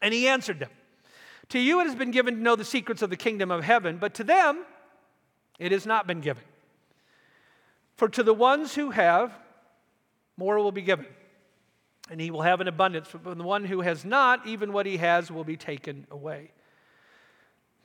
And 0.00 0.14
he 0.14 0.28
answered 0.28 0.60
them. 0.60 0.70
To 1.48 1.58
you 1.58 1.80
it 1.80 1.86
has 1.86 1.96
been 1.96 2.12
given 2.12 2.36
to 2.36 2.40
know 2.40 2.54
the 2.54 2.64
secrets 2.64 3.02
of 3.02 3.10
the 3.10 3.16
kingdom 3.16 3.50
of 3.50 3.64
heaven, 3.64 3.98
but 3.98 4.14
to 4.14 4.24
them 4.24 4.64
it 5.58 5.72
has 5.72 5.84
not 5.84 6.06
been 6.06 6.20
given. 6.20 6.44
For 8.02 8.08
to 8.08 8.24
the 8.24 8.34
ones 8.34 8.74
who 8.74 8.90
have, 8.90 9.32
more 10.36 10.58
will 10.58 10.72
be 10.72 10.82
given, 10.82 11.06
and 12.10 12.20
he 12.20 12.32
will 12.32 12.42
have 12.42 12.60
an 12.60 12.66
abundance. 12.66 13.06
But 13.12 13.22
from 13.22 13.38
the 13.38 13.44
one 13.44 13.64
who 13.64 13.80
has 13.82 14.04
not, 14.04 14.44
even 14.44 14.72
what 14.72 14.86
he 14.86 14.96
has 14.96 15.30
will 15.30 15.44
be 15.44 15.56
taken 15.56 16.08
away. 16.10 16.50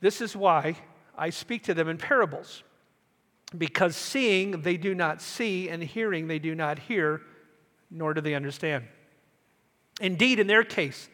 This 0.00 0.20
is 0.20 0.34
why 0.34 0.74
I 1.16 1.30
speak 1.30 1.62
to 1.66 1.74
them 1.74 1.88
in 1.88 1.98
parables, 1.98 2.64
because 3.56 3.94
seeing 3.94 4.62
they 4.62 4.76
do 4.76 4.92
not 4.92 5.22
see, 5.22 5.68
and 5.68 5.84
hearing 5.84 6.26
they 6.26 6.40
do 6.40 6.52
not 6.52 6.80
hear, 6.80 7.20
nor 7.88 8.12
do 8.12 8.20
they 8.20 8.34
understand. 8.34 8.88
Indeed, 10.00 10.40
in 10.40 10.48
their 10.48 10.64
case, 10.64 11.08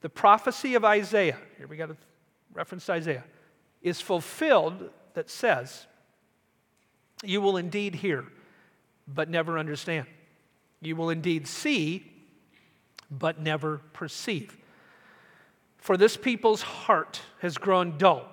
the 0.00 0.08
prophecy 0.08 0.74
of 0.74 0.84
Isaiah, 0.84 1.38
here 1.56 1.68
we 1.68 1.76
got 1.76 1.92
a 1.92 1.96
reference 2.52 2.84
to 2.86 2.94
Isaiah, 2.94 3.24
is 3.80 4.00
fulfilled 4.00 4.90
that 5.14 5.30
says, 5.30 5.86
You 7.22 7.40
will 7.40 7.56
indeed 7.56 7.94
hear, 7.94 8.24
but 9.14 9.28
never 9.28 9.58
understand. 9.58 10.06
You 10.80 10.96
will 10.96 11.10
indeed 11.10 11.46
see, 11.46 12.10
but 13.10 13.40
never 13.40 13.78
perceive. 13.92 14.56
For 15.78 15.96
this 15.96 16.16
people's 16.16 16.62
heart 16.62 17.20
has 17.40 17.58
grown 17.58 17.98
dull. 17.98 18.26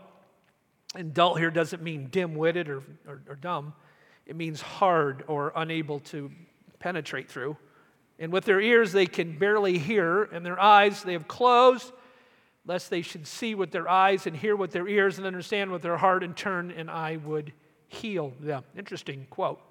And 0.95 1.13
dull 1.13 1.35
here 1.35 1.51
doesn't 1.51 1.81
mean 1.81 2.07
dim 2.07 2.35
witted 2.35 2.69
or, 2.69 2.83
or, 3.07 3.21
or 3.27 3.35
dumb, 3.35 3.73
it 4.25 4.35
means 4.35 4.61
hard 4.61 5.23
or 5.27 5.53
unable 5.55 5.99
to 6.01 6.31
penetrate 6.79 7.29
through. 7.29 7.57
And 8.19 8.31
with 8.31 8.45
their 8.45 8.59
ears 8.59 8.91
they 8.91 9.05
can 9.05 9.37
barely 9.37 9.77
hear, 9.77 10.23
and 10.23 10.45
their 10.45 10.59
eyes 10.59 11.03
they 11.03 11.13
have 11.13 11.27
closed, 11.27 11.91
lest 12.65 12.89
they 12.89 13.01
should 13.01 13.25
see 13.25 13.55
with 13.55 13.71
their 13.71 13.87
eyes 13.87 14.27
and 14.27 14.35
hear 14.35 14.55
with 14.55 14.71
their 14.71 14.87
ears 14.87 15.17
and 15.17 15.25
understand 15.25 15.71
with 15.71 15.81
their 15.81 15.97
heart 15.97 16.23
and 16.23 16.35
turn, 16.35 16.71
and 16.71 16.91
I 16.91 17.17
would 17.17 17.53
heal 17.87 18.33
them. 18.39 18.63
Interesting 18.77 19.27
quote. 19.29 19.61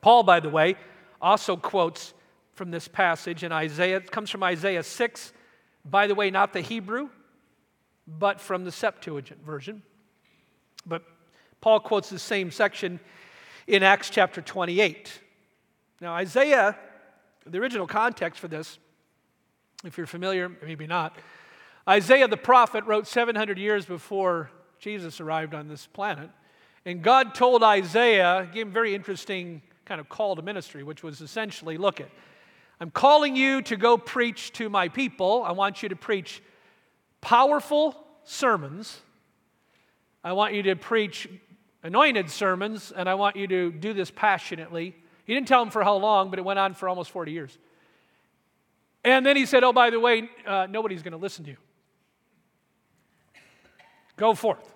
Paul, 0.00 0.22
by 0.22 0.40
the 0.40 0.48
way, 0.48 0.76
also 1.20 1.56
quotes 1.56 2.14
from 2.52 2.70
this 2.70 2.88
passage 2.88 3.44
in 3.44 3.52
Isaiah. 3.52 3.96
It 3.96 4.10
comes 4.10 4.30
from 4.30 4.42
Isaiah 4.42 4.82
6. 4.82 5.32
By 5.84 6.06
the 6.06 6.14
way, 6.14 6.30
not 6.30 6.52
the 6.52 6.60
Hebrew, 6.60 7.08
but 8.06 8.40
from 8.40 8.64
the 8.64 8.72
Septuagint 8.72 9.44
version. 9.44 9.82
But 10.86 11.02
Paul 11.60 11.80
quotes 11.80 12.10
the 12.10 12.18
same 12.18 12.50
section 12.50 13.00
in 13.66 13.82
Acts 13.82 14.10
chapter 14.10 14.40
28. 14.40 15.20
Now, 16.00 16.14
Isaiah 16.14 16.76
the 17.46 17.58
original 17.58 17.86
context 17.86 18.40
for 18.40 18.48
this, 18.48 18.78
if 19.84 19.96
you're 19.96 20.06
familiar, 20.06 20.50
maybe 20.62 20.86
not, 20.86 21.16
Isaiah 21.88 22.28
the 22.28 22.36
prophet 22.36 22.84
wrote 22.84 23.06
700 23.06 23.58
years 23.58 23.86
before 23.86 24.50
Jesus 24.78 25.20
arrived 25.20 25.54
on 25.54 25.68
this 25.68 25.86
planet. 25.86 26.30
And 26.84 27.02
God 27.02 27.34
told 27.34 27.62
Isaiah, 27.62 28.48
gave 28.52 28.66
him 28.66 28.72
very 28.72 28.94
interesting 28.94 29.62
kind 29.90 30.00
of 30.00 30.08
call 30.08 30.36
to 30.36 30.42
ministry, 30.42 30.84
which 30.84 31.02
was 31.02 31.20
essentially 31.20 31.76
look 31.76 32.00
at, 32.00 32.08
I'm 32.78 32.92
calling 32.92 33.34
you 33.34 33.60
to 33.62 33.76
go 33.76 33.98
preach 33.98 34.52
to 34.52 34.70
my 34.70 34.88
people. 34.88 35.42
I 35.44 35.50
want 35.50 35.82
you 35.82 35.88
to 35.88 35.96
preach 35.96 36.40
powerful 37.20 37.96
sermons. 38.22 39.00
I 40.22 40.32
want 40.34 40.54
you 40.54 40.62
to 40.62 40.76
preach 40.76 41.28
anointed 41.82 42.30
sermons, 42.30 42.92
and 42.92 43.08
I 43.08 43.14
want 43.14 43.34
you 43.34 43.48
to 43.48 43.72
do 43.72 43.92
this 43.92 44.12
passionately. 44.12 44.94
He 45.24 45.34
didn't 45.34 45.48
tell 45.48 45.60
him 45.60 45.70
for 45.70 45.82
how 45.82 45.96
long, 45.96 46.30
but 46.30 46.38
it 46.38 46.44
went 46.44 46.60
on 46.60 46.74
for 46.74 46.88
almost 46.88 47.10
40 47.10 47.32
years. 47.32 47.58
And 49.02 49.26
then 49.26 49.36
he 49.36 49.44
said, 49.44 49.64
Oh, 49.64 49.72
by 49.72 49.90
the 49.90 49.98
way, 49.98 50.30
uh, 50.46 50.68
nobody's 50.70 51.02
going 51.02 51.14
to 51.14 51.18
listen 51.18 51.44
to 51.46 51.50
you. 51.50 51.56
Go 54.16 54.34
forth. 54.34 54.72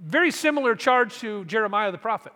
Very 0.00 0.30
similar 0.30 0.76
charge 0.76 1.18
to 1.18 1.44
Jeremiah 1.46 1.90
the 1.90 1.98
prophet. 1.98 2.32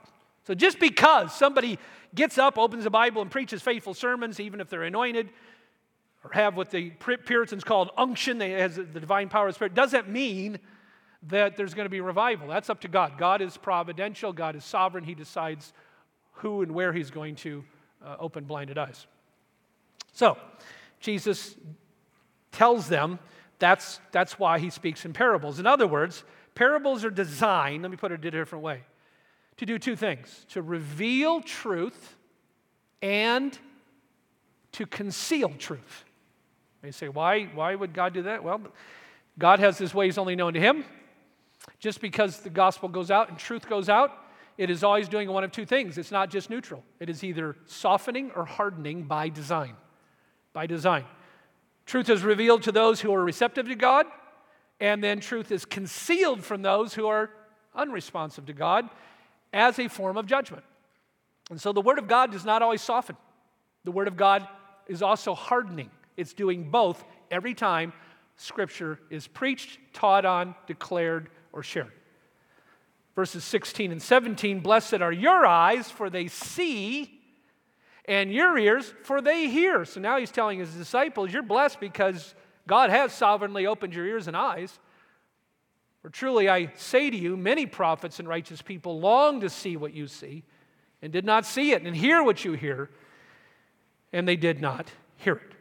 So 0.46 0.54
just 0.54 0.78
because 0.78 1.34
somebody 1.34 1.78
gets 2.14 2.38
up, 2.38 2.56
opens 2.56 2.84
the 2.84 2.90
Bible, 2.90 3.20
and 3.20 3.30
preaches 3.30 3.62
faithful 3.62 3.94
sermons, 3.94 4.38
even 4.38 4.60
if 4.60 4.68
they're 4.68 4.84
anointed 4.84 5.28
or 6.22 6.30
have 6.32 6.56
what 6.56 6.70
the 6.70 6.90
Puritans 6.90 7.64
called 7.64 7.90
unction, 7.96 8.38
they 8.38 8.50
has 8.52 8.76
the 8.76 8.84
divine 8.84 9.28
power 9.28 9.48
of 9.48 9.54
the 9.54 9.56
Spirit, 9.56 9.74
doesn't 9.74 10.08
mean 10.08 10.58
that 11.24 11.56
there's 11.56 11.74
going 11.74 11.86
to 11.86 11.90
be 11.90 12.00
revival. 12.00 12.46
That's 12.46 12.70
up 12.70 12.80
to 12.82 12.88
God. 12.88 13.18
God 13.18 13.42
is 13.42 13.56
providential, 13.56 14.32
God 14.32 14.54
is 14.54 14.64
sovereign. 14.64 15.04
He 15.04 15.14
decides 15.14 15.72
who 16.32 16.62
and 16.62 16.72
where 16.72 16.92
he's 16.92 17.10
going 17.10 17.36
to 17.36 17.64
uh, 18.04 18.16
open 18.18 18.44
blinded 18.44 18.78
eyes. 18.78 19.06
So, 20.12 20.38
Jesus 21.00 21.56
tells 22.52 22.88
them 22.88 23.18
that's, 23.58 24.00
that's 24.12 24.38
why 24.38 24.58
he 24.58 24.70
speaks 24.70 25.04
in 25.04 25.12
parables. 25.12 25.58
In 25.58 25.66
other 25.66 25.86
words, 25.86 26.24
parables 26.54 27.04
are 27.04 27.10
designed, 27.10 27.82
let 27.82 27.90
me 27.90 27.96
put 27.96 28.12
it 28.12 28.24
a 28.24 28.30
different 28.30 28.64
way, 28.64 28.82
to 29.56 29.66
do 29.66 29.78
two 29.78 29.96
things 29.96 30.44
to 30.50 30.62
reveal 30.62 31.40
truth 31.40 32.16
and 33.02 33.58
to 34.72 34.86
conceal 34.86 35.50
truth. 35.58 36.04
You 36.82 36.92
say, 36.92 37.08
why, 37.08 37.44
why 37.54 37.74
would 37.74 37.92
God 37.92 38.12
do 38.12 38.22
that? 38.22 38.44
Well, 38.44 38.60
God 39.38 39.58
has 39.58 39.78
his 39.78 39.92
ways 39.92 40.18
only 40.18 40.36
known 40.36 40.54
to 40.54 40.60
him. 40.60 40.84
Just 41.80 42.00
because 42.00 42.40
the 42.40 42.50
gospel 42.50 42.88
goes 42.88 43.10
out 43.10 43.28
and 43.28 43.38
truth 43.38 43.68
goes 43.68 43.88
out 43.88 44.12
it 44.58 44.70
is 44.70 44.82
always 44.82 45.08
doing 45.08 45.30
one 45.30 45.44
of 45.44 45.52
two 45.52 45.66
things. 45.66 45.98
It's 45.98 46.10
not 46.10 46.30
just 46.30 46.50
neutral, 46.50 46.82
it 47.00 47.10
is 47.10 47.22
either 47.22 47.56
softening 47.66 48.30
or 48.34 48.44
hardening 48.44 49.04
by 49.04 49.28
design. 49.28 49.74
By 50.52 50.66
design. 50.66 51.04
Truth 51.84 52.08
is 52.08 52.22
revealed 52.22 52.62
to 52.62 52.72
those 52.72 53.00
who 53.00 53.14
are 53.14 53.22
receptive 53.22 53.68
to 53.68 53.74
God, 53.74 54.06
and 54.80 55.04
then 55.04 55.20
truth 55.20 55.52
is 55.52 55.64
concealed 55.64 56.42
from 56.42 56.62
those 56.62 56.94
who 56.94 57.06
are 57.06 57.30
unresponsive 57.74 58.46
to 58.46 58.52
God 58.52 58.88
as 59.52 59.78
a 59.78 59.88
form 59.88 60.16
of 60.16 60.26
judgment. 60.26 60.64
And 61.50 61.60
so 61.60 61.72
the 61.72 61.80
Word 61.80 61.98
of 61.98 62.08
God 62.08 62.32
does 62.32 62.44
not 62.44 62.62
always 62.62 62.82
soften, 62.82 63.16
the 63.84 63.92
Word 63.92 64.08
of 64.08 64.16
God 64.16 64.46
is 64.86 65.02
also 65.02 65.34
hardening. 65.34 65.90
It's 66.16 66.32
doing 66.32 66.70
both 66.70 67.04
every 67.30 67.54
time 67.54 67.92
Scripture 68.36 68.98
is 69.10 69.26
preached, 69.26 69.78
taught 69.92 70.24
on, 70.24 70.54
declared, 70.66 71.30
or 71.52 71.62
shared 71.62 71.92
verses 73.16 73.42
16 73.42 73.90
and 73.90 74.00
17 74.00 74.60
Blessed 74.60 75.00
are 75.00 75.10
your 75.10 75.44
eyes, 75.44 75.90
for 75.90 76.08
they 76.08 76.28
see, 76.28 77.18
and 78.04 78.32
your 78.32 78.56
ears, 78.56 78.94
for 79.02 79.20
they 79.20 79.48
hear. 79.48 79.84
So 79.84 80.00
now 80.00 80.18
he's 80.18 80.30
telling 80.30 80.60
his 80.60 80.72
disciples, 80.74 81.32
You're 81.32 81.42
blessed 81.42 81.80
because 81.80 82.34
God 82.68 82.90
has 82.90 83.12
sovereignly 83.12 83.66
opened 83.66 83.94
your 83.94 84.06
ears 84.06 84.28
and 84.28 84.36
eyes. 84.36 84.78
For 86.06 86.10
truly 86.10 86.48
I 86.48 86.70
say 86.76 87.10
to 87.10 87.16
you, 87.16 87.36
many 87.36 87.66
prophets 87.66 88.20
and 88.20 88.28
righteous 88.28 88.62
people 88.62 89.00
long 89.00 89.40
to 89.40 89.50
see 89.50 89.76
what 89.76 89.92
you 89.92 90.06
see, 90.06 90.44
and 91.02 91.12
did 91.12 91.24
not 91.24 91.44
see 91.44 91.72
it, 91.72 91.82
and 91.82 91.96
hear 91.96 92.22
what 92.22 92.44
you 92.44 92.52
hear, 92.52 92.90
and 94.12 94.28
they 94.28 94.36
did 94.36 94.60
not 94.60 94.88
hear 95.16 95.32
it. 95.32 95.52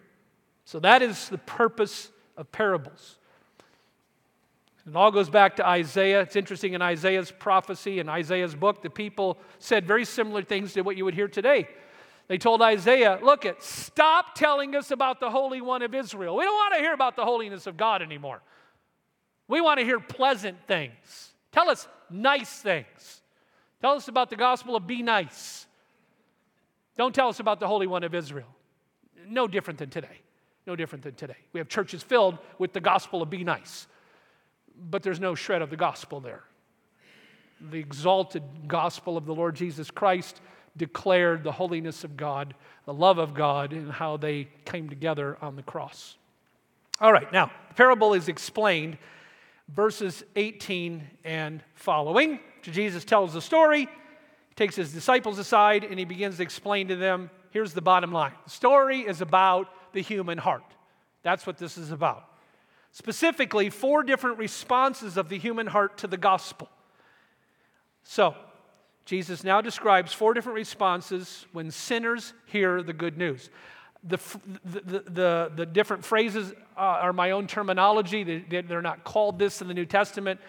So 0.64 0.80
that 0.82 1.02
is 1.02 1.30
the 1.30 1.40
purpose 1.40 2.12
of 2.38 2.52
parables. 2.52 3.18
It 4.88 4.96
all 4.96 5.10
goes 5.10 5.32
back 5.32 5.56
to 5.56 5.68
Isaiah. 5.68 6.22
It's 6.22 6.36
interesting 6.36 6.74
in 6.74 6.82
Isaiah's 6.84 7.32
prophecy, 7.32 7.98
in 7.98 8.08
Isaiah's 8.08 8.54
book, 8.54 8.84
the 8.84 8.92
people 8.92 9.40
said 9.58 9.88
very 9.88 10.06
similar 10.06 10.44
things 10.44 10.74
to 10.74 10.82
what 10.84 10.96
you 10.96 11.06
would 11.06 11.16
hear 11.16 11.28
today. 11.28 11.68
They 12.28 12.38
told 12.38 12.62
Isaiah, 12.62 13.18
Look, 13.24 13.46
it, 13.46 13.64
stop 13.64 14.36
telling 14.36 14.76
us 14.76 14.92
about 14.92 15.20
the 15.20 15.32
Holy 15.32 15.62
One 15.62 15.82
of 15.82 15.96
Israel. 15.96 16.36
We 16.36 16.44
don't 16.44 16.54
want 16.54 16.76
to 16.76 16.82
hear 16.82 16.94
about 16.94 17.16
the 17.16 17.26
holiness 17.26 17.66
of 17.66 17.78
God 17.78 18.04
anymore. 18.04 18.44
We 19.48 19.62
want 19.62 19.80
to 19.80 19.86
hear 19.86 20.00
pleasant 20.00 20.58
things. 20.68 21.34
Tell 21.52 21.70
us 21.70 21.88
nice 22.10 22.62
things. 22.62 23.22
Tell 23.82 23.94
us 23.94 24.08
about 24.08 24.30
the 24.30 24.36
gospel 24.36 24.76
of 24.76 24.88
be 24.88 25.02
nice. 25.02 25.68
Don't 26.98 27.14
tell 27.14 27.28
us 27.28 27.40
about 27.40 27.60
the 27.60 27.68
Holy 27.68 27.88
One 27.88 28.04
of 28.04 28.16
Israel. 28.16 28.48
No 29.28 29.48
different 29.48 29.80
than 29.80 29.90
today. 29.90 30.22
No 30.66 30.76
different 30.76 31.04
than 31.04 31.16
today. 31.16 31.38
We 31.54 31.60
have 31.60 31.68
churches 31.68 32.02
filled 32.02 32.38
with 32.58 32.74
the 32.74 32.80
gospel 32.80 33.22
of 33.22 33.30
be 33.30 33.44
nice 33.44 33.88
but 34.78 35.04
there's 35.04 35.20
no 35.20 35.36
shred 35.36 35.62
of 35.62 35.70
the 35.70 35.78
gospel 35.78 36.20
there. 36.20 36.44
The 37.72 37.80
exalted 37.80 38.44
gospel 38.68 39.18
of 39.18 39.26
the 39.26 39.34
Lord 39.34 39.56
Jesus 39.56 39.90
Christ 39.90 40.42
declared 40.78 41.44
the 41.44 41.54
holiness 41.54 42.04
of 42.04 42.18
God, 42.18 42.54
the 42.86 42.94
love 42.94 43.18
of 43.18 43.34
God, 43.34 43.72
and 43.72 43.92
how 43.92 44.18
they 44.18 44.50
came 44.66 44.90
together 44.90 45.38
on 45.42 45.56
the 45.56 45.64
cross. 45.64 46.18
All 47.00 47.14
right, 47.14 47.32
now, 47.32 47.52
the 47.70 47.76
parable 47.76 48.14
is 48.14 48.28
explained, 48.28 48.98
verses 49.70 50.24
18 50.36 51.04
and 51.24 51.64
following. 51.74 52.40
Jesus 52.62 53.06
tells 53.06 53.34
the 53.34 53.42
story, 53.42 53.88
takes 54.56 54.76
his 54.76 54.92
disciples 54.92 55.38
aside, 55.40 55.84
and 55.84 56.00
he 56.00 56.06
begins 56.06 56.38
to 56.38 56.44
explain 56.44 56.88
to 56.88 56.96
them 56.96 57.30
here's 57.52 57.74
the 57.74 57.82
bottom 57.82 58.12
line 58.12 58.34
the 58.44 58.50
story 58.50 59.02
is 59.02 59.22
about 59.22 59.68
the 59.94 60.02
human 60.02 60.38
heart. 60.38 60.64
That's 61.24 61.48
what 61.48 61.58
this 61.58 61.78
is 61.78 61.92
about 61.92 62.30
specifically 62.96 63.70
four 63.70 64.04
different 64.04 64.38
responses 64.38 65.18
of 65.18 65.28
the 65.28 65.38
human 65.38 65.68
heart 65.68 65.98
to 65.98 66.08
the 66.08 66.16
gospel. 66.16 66.70
So, 68.04 68.34
Jesus 69.04 69.44
now 69.44 69.60
describes 69.60 70.14
four 70.14 70.34
different 70.34 70.56
responses 70.56 71.46
when 71.52 71.72
sinners 71.72 72.34
hear 72.46 72.82
the 72.82 72.94
good 72.94 73.18
news. 73.18 73.50
The, 74.08 74.20
the, 74.64 75.00
the, 75.00 75.52
the, 75.56 75.66
different 75.66 76.06
phrases 76.06 76.54
uh, 76.78 76.80
are 76.80 77.14
my 77.14 77.32
own 77.32 77.48
terminology. 77.48 78.24
They, 78.24 78.62
they're 78.62 78.82
not 78.82 79.04
called 79.04 79.40
this 79.40 79.62
in 79.62 79.68
the 79.68 79.74
New 79.74 79.86
Testament. 79.86 80.40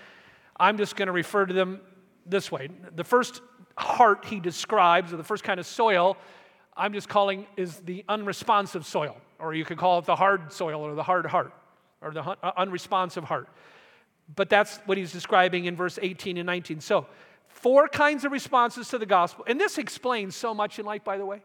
I'm 0.59 0.77
just 0.77 0.95
going 0.95 1.07
to 1.07 1.13
refer 1.13 1.47
to 1.47 1.55
them 1.55 1.81
this 2.27 2.53
way. 2.53 2.69
The 2.95 3.05
first 3.05 3.41
heart 3.79 4.27
he 4.27 4.41
describes, 4.41 5.13
or 5.13 5.17
the 5.17 5.25
first 5.25 5.43
kind 5.43 5.59
of 5.59 5.67
soil, 5.67 6.17
I'm 6.77 6.93
just 6.93 7.09
calling 7.09 7.47
is 7.57 7.77
the 7.81 8.05
unresponsive 8.09 8.85
soil, 8.85 9.17
or 9.39 9.55
you 9.55 9.65
could 9.65 9.79
call 9.79 9.99
it 9.99 10.05
the 10.05 10.17
hard 10.17 10.53
soil 10.53 10.83
or 10.83 10.95
the 10.95 11.03
hard 11.03 11.25
heart, 11.27 11.53
or 12.03 12.11
the 12.11 12.23
uh, 12.23 12.53
unresponsive 12.59 13.25
heart. 13.25 13.49
But 14.35 14.51
that's 14.51 14.79
what 14.85 14.99
he's 14.99 15.13
describing 15.13 15.65
in 15.65 15.77
verse 15.77 15.99
18 16.03 16.37
and 16.37 16.47
19. 16.47 16.81
So, 16.81 17.07
four 17.49 17.89
kinds 17.89 18.25
of 18.25 18.33
responses 18.33 18.89
to 18.89 18.99
the 18.99 19.07
gospel. 19.07 19.45
And 19.49 19.59
this 19.59 19.79
explains 19.79 20.37
so 20.37 20.53
much 20.53 20.79
in 20.79 20.85
life, 20.85 21.05
by 21.05 21.17
the 21.17 21.25
way 21.25 21.43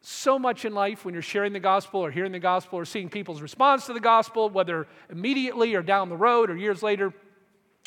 so 0.00 0.38
much 0.38 0.64
in 0.64 0.74
life 0.74 1.04
when 1.04 1.14
you're 1.14 1.22
sharing 1.22 1.52
the 1.52 1.60
gospel 1.60 2.00
or 2.00 2.10
hearing 2.10 2.32
the 2.32 2.38
gospel 2.38 2.78
or 2.78 2.84
seeing 2.84 3.08
people's 3.08 3.42
response 3.42 3.86
to 3.86 3.92
the 3.92 4.00
gospel, 4.00 4.48
whether 4.48 4.86
immediately 5.10 5.74
or 5.74 5.82
down 5.82 6.08
the 6.08 6.16
road 6.16 6.50
or 6.50 6.56
years 6.56 6.82
later 6.82 7.12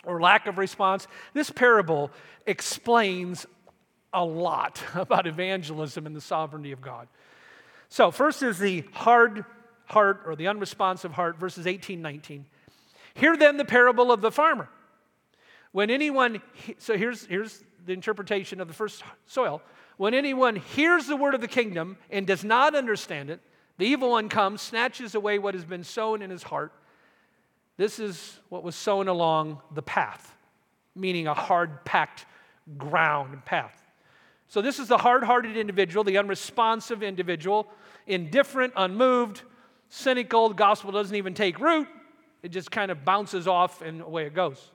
or 0.06 0.20
lack 0.20 0.48
of 0.48 0.58
response. 0.58 1.08
This 1.34 1.50
parable 1.50 2.12
explains 2.46 3.46
a 4.14 4.24
lot 4.24 4.84
about 4.94 5.28
evangelism 5.28 6.06
and 6.06 6.16
the 6.16 6.22
sovereignty 6.22 6.72
of 6.72 6.82
God. 6.82 7.08
So, 7.90 8.12
first 8.12 8.42
is 8.42 8.58
the 8.58 8.86
hard 8.94 9.46
heart 9.86 10.22
or 10.26 10.36
the 10.36 10.48
unresponsive 10.48 11.12
heart, 11.12 11.38
verses 11.38 11.68
18 11.68 12.02
19. 12.02 12.46
Hear 13.14 13.36
then 13.36 13.58
the 13.58 13.66
parable 13.66 14.12
of 14.12 14.22
the 14.22 14.32
farmer. 14.32 14.70
When 15.74 15.90
anyone, 15.90 16.42
so 16.78 16.98
here's, 16.98 17.26
here's 17.26 17.64
the 17.86 17.94
interpretation 17.94 18.62
of 18.62 18.68
the 18.68 18.74
first 18.74 19.04
soil. 19.26 19.62
When 20.02 20.16
anyone 20.16 20.56
hears 20.56 21.06
the 21.06 21.16
word 21.16 21.36
of 21.36 21.42
the 21.42 21.48
kingdom 21.48 21.96
and 22.10 22.26
does 22.26 22.44
not 22.44 22.74
understand 22.74 23.30
it, 23.30 23.40
the 23.78 23.86
evil 23.86 24.10
one 24.10 24.30
comes, 24.30 24.60
snatches 24.60 25.14
away 25.14 25.38
what 25.38 25.54
has 25.54 25.64
been 25.64 25.84
sown 25.84 26.24
in 26.24 26.32
his 26.32 26.42
heart. 26.42 26.74
This 27.78 28.00
is 28.00 28.40
what 28.50 28.64
was 28.64 28.76
sown 28.76 29.08
along 29.08 29.62
the 29.76 29.84
path, 29.84 30.36
meaning 30.96 31.28
a 31.28 31.36
hard 31.36 31.86
packed 31.86 32.26
ground 32.80 33.46
path. 33.46 33.80
So, 34.48 34.60
this 34.60 34.80
is 34.80 34.88
the 34.88 34.98
hard 34.98 35.24
hearted 35.24 35.56
individual, 35.56 36.04
the 36.04 36.18
unresponsive 36.18 37.04
individual, 37.04 37.68
indifferent, 38.08 38.74
unmoved, 38.76 39.44
cynical. 39.90 40.50
The 40.50 40.56
gospel 40.56 40.92
doesn't 40.92 41.16
even 41.16 41.36
take 41.36 41.60
root, 41.60 41.88
it 42.42 42.50
just 42.50 42.72
kind 42.72 42.90
of 42.90 43.06
bounces 43.06 43.48
off 43.48 43.84
and 43.84 44.02
away 44.02 44.26
it 44.26 44.34
goes. 44.34 44.72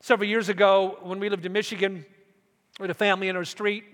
Several 0.00 0.28
years 0.28 0.48
ago, 0.48 0.98
when 1.02 1.20
we 1.20 1.28
lived 1.28 1.46
in 1.46 1.52
Michigan, 1.52 2.04
we 2.80 2.82
had 2.82 2.90
a 2.90 2.94
family 2.94 3.28
in 3.28 3.36
our 3.36 3.44
street 3.44 3.84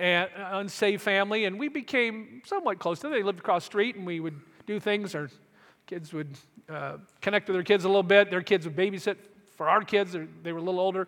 and 0.00 0.30
unsafe 0.36 1.02
family, 1.02 1.44
and 1.44 1.58
we 1.58 1.68
became 1.68 2.40
somewhat 2.46 2.78
close 2.78 3.00
to 3.00 3.02
them. 3.02 3.12
They 3.12 3.22
lived 3.22 3.38
across 3.38 3.64
the 3.64 3.66
street, 3.66 3.96
and 3.96 4.06
we 4.06 4.18
would 4.18 4.40
do 4.66 4.80
things. 4.80 5.14
Our 5.14 5.28
kids 5.86 6.12
would 6.14 6.38
uh, 6.70 6.96
connect 7.20 7.48
with 7.48 7.54
their 7.54 7.62
kids 7.62 7.84
a 7.84 7.88
little 7.88 8.02
bit. 8.02 8.30
Their 8.30 8.42
kids 8.42 8.64
would 8.64 8.74
babysit 8.74 9.16
for 9.56 9.68
our 9.68 9.82
kids. 9.82 10.16
They 10.42 10.52
were 10.52 10.58
a 10.58 10.62
little 10.62 10.80
older. 10.80 11.06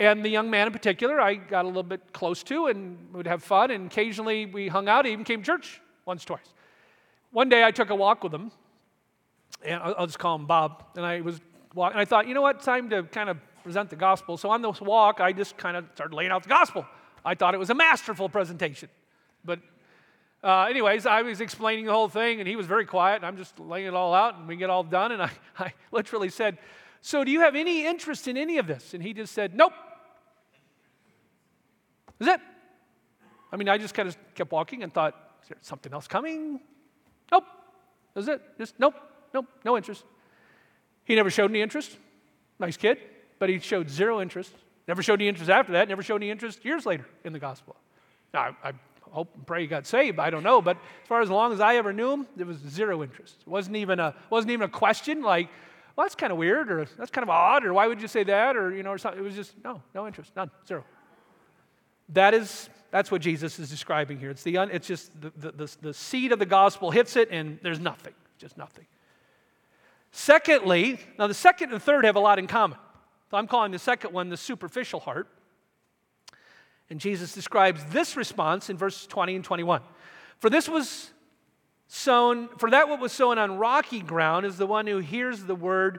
And 0.00 0.24
the 0.24 0.30
young 0.30 0.50
man 0.50 0.66
in 0.66 0.72
particular, 0.72 1.20
I 1.20 1.34
got 1.34 1.66
a 1.66 1.68
little 1.68 1.82
bit 1.82 2.00
close 2.12 2.42
to 2.44 2.66
and 2.66 2.96
would 3.12 3.26
have 3.26 3.42
fun. 3.42 3.70
And 3.70 3.86
occasionally 3.86 4.46
we 4.46 4.68
hung 4.68 4.88
out. 4.88 5.06
Even 5.06 5.24
came 5.24 5.40
to 5.40 5.46
church 5.46 5.80
once, 6.06 6.24
twice. 6.24 6.54
One 7.30 7.48
day 7.50 7.62
I 7.62 7.70
took 7.70 7.90
a 7.90 7.94
walk 7.94 8.24
with 8.24 8.32
him, 8.32 8.50
and 9.62 9.82
I'll 9.82 10.06
just 10.06 10.18
call 10.18 10.36
him 10.36 10.46
Bob. 10.46 10.84
And 10.96 11.04
I 11.04 11.20
was 11.20 11.40
walking, 11.74 11.94
and 11.94 12.00
I 12.00 12.06
thought, 12.06 12.26
you 12.26 12.34
know 12.34 12.42
what, 12.42 12.62
time 12.62 12.88
to 12.90 13.02
kind 13.02 13.28
of 13.28 13.36
present 13.62 13.90
the 13.90 13.96
gospel. 13.96 14.36
So 14.36 14.50
on 14.50 14.62
this 14.62 14.80
walk, 14.80 15.20
I 15.20 15.32
just 15.32 15.56
kind 15.56 15.76
of 15.76 15.84
started 15.94 16.14
laying 16.16 16.30
out 16.30 16.42
the 16.42 16.48
gospel. 16.48 16.86
I 17.24 17.34
thought 17.34 17.54
it 17.54 17.58
was 17.58 17.70
a 17.70 17.74
masterful 17.74 18.28
presentation. 18.28 18.88
But, 19.44 19.60
uh, 20.42 20.64
anyways, 20.64 21.06
I 21.06 21.22
was 21.22 21.40
explaining 21.40 21.86
the 21.86 21.92
whole 21.92 22.08
thing, 22.08 22.40
and 22.40 22.48
he 22.48 22.56
was 22.56 22.66
very 22.66 22.84
quiet, 22.84 23.16
and 23.16 23.26
I'm 23.26 23.36
just 23.36 23.58
laying 23.58 23.86
it 23.86 23.94
all 23.94 24.12
out, 24.12 24.36
and 24.36 24.46
we 24.46 24.56
get 24.56 24.68
all 24.68 24.84
done. 24.84 25.12
And 25.12 25.22
I, 25.22 25.30
I 25.58 25.72
literally 25.90 26.28
said, 26.28 26.58
So, 27.00 27.24
do 27.24 27.30
you 27.30 27.40
have 27.40 27.56
any 27.56 27.86
interest 27.86 28.28
in 28.28 28.36
any 28.36 28.58
of 28.58 28.66
this? 28.66 28.94
And 28.94 29.02
he 29.02 29.14
just 29.14 29.32
said, 29.32 29.54
Nope. 29.54 29.72
Is 32.20 32.28
it? 32.28 32.40
I 33.52 33.56
mean, 33.56 33.68
I 33.68 33.78
just 33.78 33.94
kind 33.94 34.08
of 34.08 34.16
kept 34.34 34.52
walking 34.52 34.82
and 34.82 34.92
thought, 34.92 35.14
Is 35.42 35.48
there 35.48 35.58
something 35.62 35.92
else 35.92 36.06
coming? 36.06 36.60
Nope. 37.32 37.44
Is 38.14 38.28
it? 38.28 38.40
Just 38.58 38.78
nope, 38.78 38.94
nope, 39.32 39.46
no 39.64 39.76
interest. 39.76 40.04
He 41.04 41.14
never 41.14 41.30
showed 41.30 41.50
any 41.50 41.62
interest. 41.62 41.96
Nice 42.58 42.76
kid, 42.76 42.98
but 43.38 43.48
he 43.48 43.58
showed 43.58 43.90
zero 43.90 44.20
interest 44.20 44.52
Never 44.86 45.02
showed 45.02 45.20
any 45.20 45.28
interest 45.28 45.50
after 45.50 45.72
that, 45.72 45.88
never 45.88 46.02
showed 46.02 46.16
any 46.16 46.30
interest 46.30 46.64
years 46.64 46.84
later 46.84 47.06
in 47.24 47.32
the 47.32 47.38
gospel. 47.38 47.76
Now, 48.32 48.56
I, 48.62 48.68
I 48.68 48.72
hope 49.10 49.34
and 49.34 49.46
pray 49.46 49.62
he 49.62 49.66
got 49.66 49.86
saved, 49.86 50.18
I 50.18 50.30
don't 50.30 50.42
know, 50.42 50.60
but 50.60 50.76
as 50.76 51.08
far 51.08 51.22
as 51.22 51.30
long 51.30 51.52
as 51.52 51.60
I 51.60 51.76
ever 51.76 51.92
knew 51.92 52.12
him, 52.12 52.26
there 52.36 52.46
was 52.46 52.58
zero 52.58 53.02
interest. 53.02 53.36
It 53.40 53.48
wasn't 53.48 53.76
even 53.76 54.00
a, 54.00 54.14
wasn't 54.28 54.50
even 54.50 54.64
a 54.64 54.70
question 54.70 55.22
like, 55.22 55.48
well, 55.96 56.04
that's 56.04 56.16
kind 56.16 56.32
of 56.32 56.38
weird, 56.38 56.70
or 56.70 56.84
that's 56.98 57.10
kind 57.10 57.22
of 57.22 57.30
odd, 57.30 57.64
or 57.64 57.72
why 57.72 57.86
would 57.86 58.02
you 58.02 58.08
say 58.08 58.24
that, 58.24 58.56
or, 58.56 58.74
you 58.74 58.82
know, 58.82 58.90
or 58.90 58.98
something. 58.98 59.20
It 59.20 59.24
was 59.24 59.36
just, 59.36 59.54
no, 59.62 59.80
no 59.94 60.06
interest, 60.06 60.32
none, 60.34 60.50
zero. 60.66 60.84
That 62.08 62.34
is, 62.34 62.68
that's 62.90 63.10
what 63.10 63.22
Jesus 63.22 63.58
is 63.58 63.70
describing 63.70 64.18
here. 64.18 64.30
It's, 64.30 64.42
the, 64.42 64.58
un, 64.58 64.70
it's 64.72 64.88
just 64.88 65.18
the, 65.20 65.32
the, 65.36 65.52
the, 65.52 65.76
the 65.80 65.94
seed 65.94 66.32
of 66.32 66.40
the 66.40 66.46
gospel 66.46 66.90
hits 66.90 67.16
it, 67.16 67.28
and 67.30 67.58
there's 67.62 67.78
nothing, 67.78 68.14
just 68.38 68.58
nothing. 68.58 68.86
Secondly, 70.10 70.98
now 71.18 71.28
the 71.28 71.34
second 71.34 71.72
and 71.72 71.82
third 71.82 72.04
have 72.04 72.16
a 72.16 72.20
lot 72.20 72.38
in 72.38 72.46
common. 72.46 72.78
So 73.34 73.38
I'm 73.38 73.48
calling 73.48 73.72
the 73.72 73.80
second 73.80 74.12
one 74.12 74.28
the 74.28 74.36
superficial 74.36 75.00
heart. 75.00 75.26
And 76.88 77.00
Jesus 77.00 77.32
describes 77.34 77.82
this 77.86 78.16
response 78.16 78.70
in 78.70 78.76
verses 78.76 79.08
20 79.08 79.34
and 79.34 79.44
21. 79.44 79.80
For 80.38 80.48
this 80.48 80.68
was 80.68 81.10
sown, 81.88 82.46
for 82.58 82.70
that 82.70 82.88
what 82.88 83.00
was 83.00 83.10
sown 83.10 83.38
on 83.38 83.58
rocky 83.58 84.02
ground 84.02 84.46
is 84.46 84.56
the 84.56 84.68
one 84.68 84.86
who 84.86 84.98
hears 84.98 85.42
the 85.42 85.56
word 85.56 85.98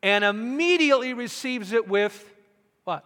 and 0.00 0.22
immediately 0.22 1.12
receives 1.12 1.72
it 1.72 1.88
with 1.88 2.32
what? 2.84 3.04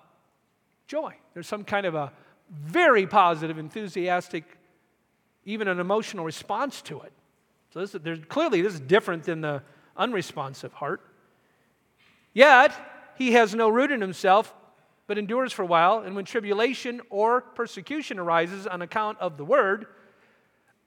Joy. 0.86 1.14
There's 1.32 1.46
some 1.46 1.64
kind 1.64 1.86
of 1.86 1.94
a 1.94 2.12
very 2.50 3.06
positive, 3.06 3.56
enthusiastic, 3.56 4.44
even 5.46 5.68
an 5.68 5.80
emotional 5.80 6.26
response 6.26 6.82
to 6.82 7.00
it. 7.00 7.14
So 7.72 7.80
this, 7.80 7.92
there's, 7.92 8.20
clearly, 8.28 8.60
this 8.60 8.74
is 8.74 8.80
different 8.80 9.24
than 9.24 9.40
the 9.40 9.62
unresponsive 9.96 10.74
heart. 10.74 11.00
Yet, 12.34 12.78
he 13.16 13.32
has 13.32 13.54
no 13.54 13.68
root 13.68 13.90
in 13.90 14.00
himself, 14.00 14.54
but 15.06 15.18
endures 15.18 15.52
for 15.52 15.62
a 15.62 15.66
while. 15.66 16.00
And 16.00 16.16
when 16.16 16.24
tribulation 16.24 17.00
or 17.10 17.40
persecution 17.40 18.18
arises 18.18 18.66
on 18.66 18.82
account 18.82 19.18
of 19.18 19.36
the 19.36 19.44
word, 19.44 19.86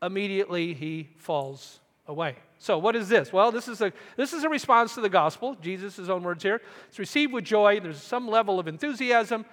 immediately 0.01 0.73
he 0.73 1.09
falls 1.17 1.79
away. 2.07 2.35
So, 2.59 2.77
what 2.77 2.95
is 2.95 3.09
this? 3.09 3.31
Well, 3.31 3.51
this 3.51 3.67
is 3.67 3.81
a, 3.81 3.93
this 4.15 4.33
is 4.33 4.43
a 4.43 4.49
response 4.49 4.95
to 4.95 5.01
the 5.01 5.09
gospel, 5.09 5.55
Jesus' 5.61 6.09
own 6.09 6.23
words 6.23 6.41
here. 6.41 6.61
It's 6.87 6.97
received 6.97 7.33
with 7.33 7.43
joy, 7.43 7.79
there's 7.79 8.01
some 8.01 8.27
level 8.27 8.59
of 8.59 8.67
enthusiasm. 8.67 9.45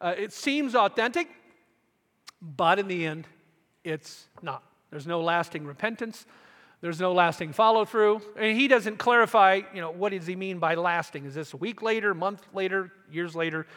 Uh, 0.00 0.14
it 0.16 0.32
seems 0.32 0.74
authentic, 0.74 1.28
but 2.40 2.78
in 2.78 2.88
the 2.88 3.06
end, 3.06 3.26
it's 3.84 4.26
not. 4.42 4.62
There's 4.90 5.06
no 5.06 5.20
lasting 5.20 5.64
repentance. 5.64 6.26
There's 6.82 7.00
no 7.00 7.12
lasting 7.12 7.52
follow 7.52 7.84
through. 7.84 8.20
And 8.36 8.58
he 8.58 8.66
doesn't 8.66 8.98
clarify, 8.98 9.60
you 9.72 9.80
know, 9.80 9.92
what 9.92 10.10
does 10.10 10.26
he 10.26 10.34
mean 10.34 10.58
by 10.58 10.74
lasting? 10.74 11.24
Is 11.24 11.34
this 11.34 11.54
a 11.54 11.56
week 11.56 11.80
later, 11.80 12.12
month 12.12 12.42
later, 12.52 12.92
years 13.10 13.36
later? 13.36 13.68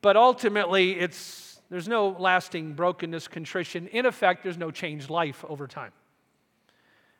But 0.00 0.16
ultimately, 0.16 0.92
it's, 0.92 1.60
there's 1.70 1.88
no 1.88 2.10
lasting 2.10 2.74
brokenness, 2.74 3.26
contrition. 3.26 3.88
In 3.88 4.06
effect, 4.06 4.44
there's 4.44 4.56
no 4.56 4.70
changed 4.70 5.10
life 5.10 5.44
over 5.48 5.66
time. 5.66 5.90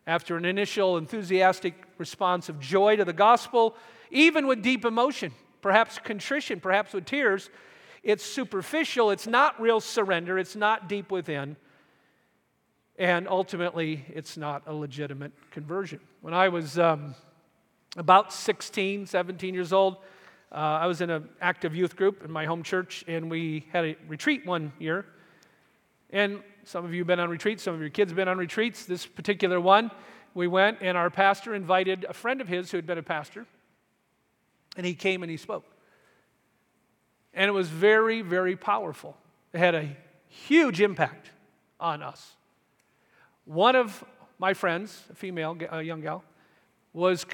After 0.06 0.36
an 0.36 0.44
initial 0.44 0.96
enthusiastic 0.96 1.74
response 1.98 2.48
of 2.48 2.60
joy 2.60 2.94
to 2.94 3.04
the 3.04 3.12
gospel, 3.12 3.74
even 4.12 4.46
with 4.46 4.62
deep 4.62 4.84
emotion, 4.84 5.32
perhaps 5.60 5.98
contrition, 5.98 6.60
perhaps 6.60 6.92
with 6.92 7.04
tears, 7.04 7.50
it's 8.04 8.24
superficial, 8.24 9.10
it's 9.10 9.26
not 9.26 9.60
real 9.60 9.80
surrender, 9.80 10.38
it's 10.38 10.56
not 10.56 10.88
deep 10.88 11.10
within 11.10 11.56
and 13.00 13.26
ultimately 13.26 14.04
it's 14.10 14.36
not 14.36 14.62
a 14.66 14.74
legitimate 14.74 15.32
conversion. 15.50 15.98
When 16.20 16.34
I 16.34 16.50
was 16.50 16.78
um, 16.78 17.14
about 17.96 18.30
16, 18.30 19.06
17 19.06 19.54
years 19.54 19.72
old, 19.72 19.96
uh, 20.52 20.56
I 20.56 20.86
was 20.86 21.00
in 21.00 21.08
an 21.08 21.26
active 21.40 21.74
youth 21.74 21.96
group 21.96 22.22
in 22.22 22.30
my 22.30 22.44
home 22.44 22.62
church, 22.62 23.02
and 23.08 23.30
we 23.30 23.66
had 23.72 23.86
a 23.86 23.96
retreat 24.06 24.44
one 24.44 24.74
year. 24.78 25.06
And 26.10 26.42
some 26.64 26.84
of 26.84 26.92
you 26.92 27.00
have 27.00 27.06
been 27.06 27.20
on 27.20 27.30
retreats, 27.30 27.62
some 27.62 27.74
of 27.74 27.80
your 27.80 27.88
kids 27.88 28.10
have 28.10 28.16
been 28.16 28.28
on 28.28 28.36
retreats. 28.36 28.84
This 28.84 29.06
particular 29.06 29.58
one, 29.58 29.90
we 30.34 30.46
went, 30.46 30.78
and 30.82 30.98
our 30.98 31.08
pastor 31.08 31.54
invited 31.54 32.04
a 32.06 32.12
friend 32.12 32.42
of 32.42 32.48
his 32.48 32.70
who 32.70 32.76
had 32.76 32.86
been 32.86 32.98
a 32.98 33.02
pastor, 33.02 33.46
and 34.76 34.84
he 34.84 34.94
came 34.94 35.22
and 35.22 35.30
he 35.30 35.38
spoke. 35.38 35.64
And 37.32 37.48
it 37.48 37.52
was 37.52 37.68
very, 37.68 38.20
very 38.20 38.56
powerful. 38.56 39.16
It 39.54 39.58
had 39.58 39.74
a 39.74 39.96
huge 40.28 40.82
impact 40.82 41.30
on 41.78 42.02
us. 42.02 42.36
One 43.44 43.76
of 43.76 44.04
my 44.38 44.54
friends, 44.54 45.02
a 45.10 45.14
female, 45.14 45.56
a 45.70 45.82
young 45.82 46.00
gal, 46.00 46.24
was 46.92 47.26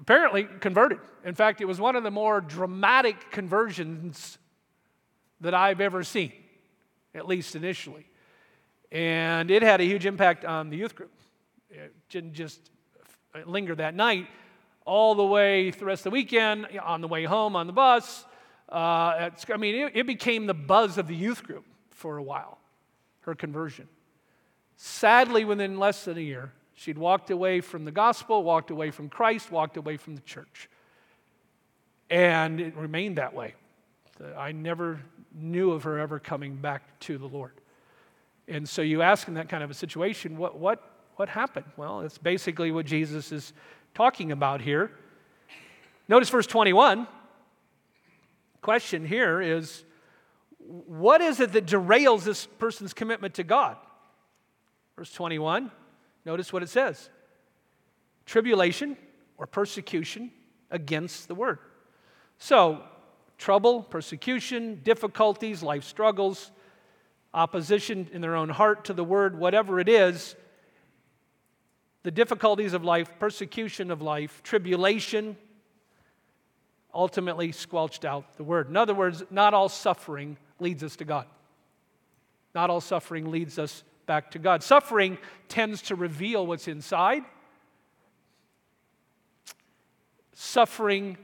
apparently 0.00 0.44
converted. 0.60 0.98
In 1.24 1.34
fact, 1.34 1.60
it 1.60 1.64
was 1.64 1.80
one 1.80 1.96
of 1.96 2.04
the 2.04 2.10
more 2.10 2.40
dramatic 2.40 3.30
conversions 3.30 4.38
that 5.40 5.54
I've 5.54 5.80
ever 5.80 6.02
seen, 6.04 6.32
at 7.14 7.26
least 7.26 7.56
initially. 7.56 8.06
And 8.90 9.50
it 9.50 9.62
had 9.62 9.80
a 9.80 9.84
huge 9.84 10.06
impact 10.06 10.44
on 10.44 10.70
the 10.70 10.76
youth 10.76 10.94
group. 10.94 11.12
It 11.70 11.94
didn't 12.08 12.34
just 12.34 12.70
linger 13.46 13.74
that 13.74 13.94
night, 13.94 14.26
all 14.84 15.14
the 15.14 15.24
way 15.24 15.70
the 15.70 15.84
rest 15.84 16.00
of 16.00 16.04
the 16.04 16.14
weekend, 16.14 16.66
on 16.82 17.00
the 17.00 17.08
way 17.08 17.24
home 17.24 17.56
on 17.56 17.66
the 17.66 17.72
bus. 17.72 18.24
Uh, 18.70 19.30
I 19.52 19.56
mean, 19.58 19.74
it, 19.74 19.92
it 19.94 20.06
became 20.06 20.46
the 20.46 20.54
buzz 20.54 20.98
of 20.98 21.08
the 21.08 21.14
youth 21.14 21.42
group 21.42 21.64
for 21.90 22.16
a 22.16 22.22
while, 22.22 22.58
her 23.20 23.34
conversion. 23.34 23.88
Sadly, 24.80 25.44
within 25.44 25.76
less 25.76 26.04
than 26.04 26.16
a 26.16 26.20
year, 26.20 26.52
she'd 26.74 26.96
walked 26.96 27.30
away 27.30 27.60
from 27.60 27.84
the 27.84 27.90
gospel, 27.90 28.44
walked 28.44 28.70
away 28.70 28.92
from 28.92 29.08
Christ, 29.08 29.50
walked 29.50 29.76
away 29.76 29.96
from 29.96 30.14
the 30.14 30.22
church. 30.22 30.70
And 32.08 32.60
it 32.60 32.76
remained 32.76 33.18
that 33.18 33.34
way. 33.34 33.54
I 34.36 34.52
never 34.52 35.00
knew 35.34 35.72
of 35.72 35.82
her 35.82 35.98
ever 35.98 36.20
coming 36.20 36.54
back 36.54 36.98
to 37.00 37.18
the 37.18 37.26
Lord. 37.26 37.54
And 38.46 38.68
so 38.68 38.80
you 38.80 39.02
ask 39.02 39.26
in 39.26 39.34
that 39.34 39.48
kind 39.48 39.64
of 39.64 39.70
a 39.70 39.74
situation, 39.74 40.36
what, 40.38 40.56
what, 40.56 40.80
what 41.16 41.28
happened? 41.28 41.66
Well, 41.76 42.02
it's 42.02 42.16
basically 42.16 42.70
what 42.70 42.86
Jesus 42.86 43.32
is 43.32 43.52
talking 43.94 44.30
about 44.30 44.60
here. 44.60 44.92
Notice 46.06 46.30
verse 46.30 46.46
21. 46.46 47.08
Question 48.62 49.04
here 49.04 49.40
is 49.40 49.84
what 50.58 51.20
is 51.20 51.40
it 51.40 51.52
that 51.52 51.66
derails 51.66 52.22
this 52.22 52.46
person's 52.46 52.92
commitment 52.92 53.34
to 53.34 53.42
God? 53.42 53.76
Verse 54.98 55.12
21, 55.12 55.70
notice 56.24 56.52
what 56.52 56.64
it 56.64 56.68
says 56.68 57.08
tribulation 58.26 58.96
or 59.36 59.46
persecution 59.46 60.32
against 60.72 61.28
the 61.28 61.36
word. 61.36 61.60
So, 62.38 62.82
trouble, 63.38 63.84
persecution, 63.84 64.80
difficulties, 64.82 65.62
life 65.62 65.84
struggles, 65.84 66.50
opposition 67.32 68.10
in 68.12 68.20
their 68.20 68.34
own 68.34 68.48
heart 68.48 68.86
to 68.86 68.92
the 68.92 69.04
word, 69.04 69.38
whatever 69.38 69.78
it 69.78 69.88
is, 69.88 70.34
the 72.02 72.10
difficulties 72.10 72.72
of 72.72 72.82
life, 72.82 73.20
persecution 73.20 73.92
of 73.92 74.02
life, 74.02 74.42
tribulation, 74.42 75.36
ultimately 76.92 77.52
squelched 77.52 78.04
out 78.04 78.36
the 78.36 78.42
word. 78.42 78.68
In 78.68 78.76
other 78.76 78.94
words, 78.94 79.22
not 79.30 79.54
all 79.54 79.68
suffering 79.68 80.38
leads 80.58 80.82
us 80.82 80.96
to 80.96 81.04
God. 81.04 81.26
Not 82.52 82.68
all 82.68 82.80
suffering 82.80 83.30
leads 83.30 83.60
us 83.60 83.84
back 84.08 84.32
to 84.32 84.40
God. 84.40 84.64
Suffering 84.64 85.18
tends 85.48 85.82
to 85.82 85.94
reveal 85.94 86.44
what's 86.44 86.66
inside. 86.66 87.22
Suffering 90.34 91.16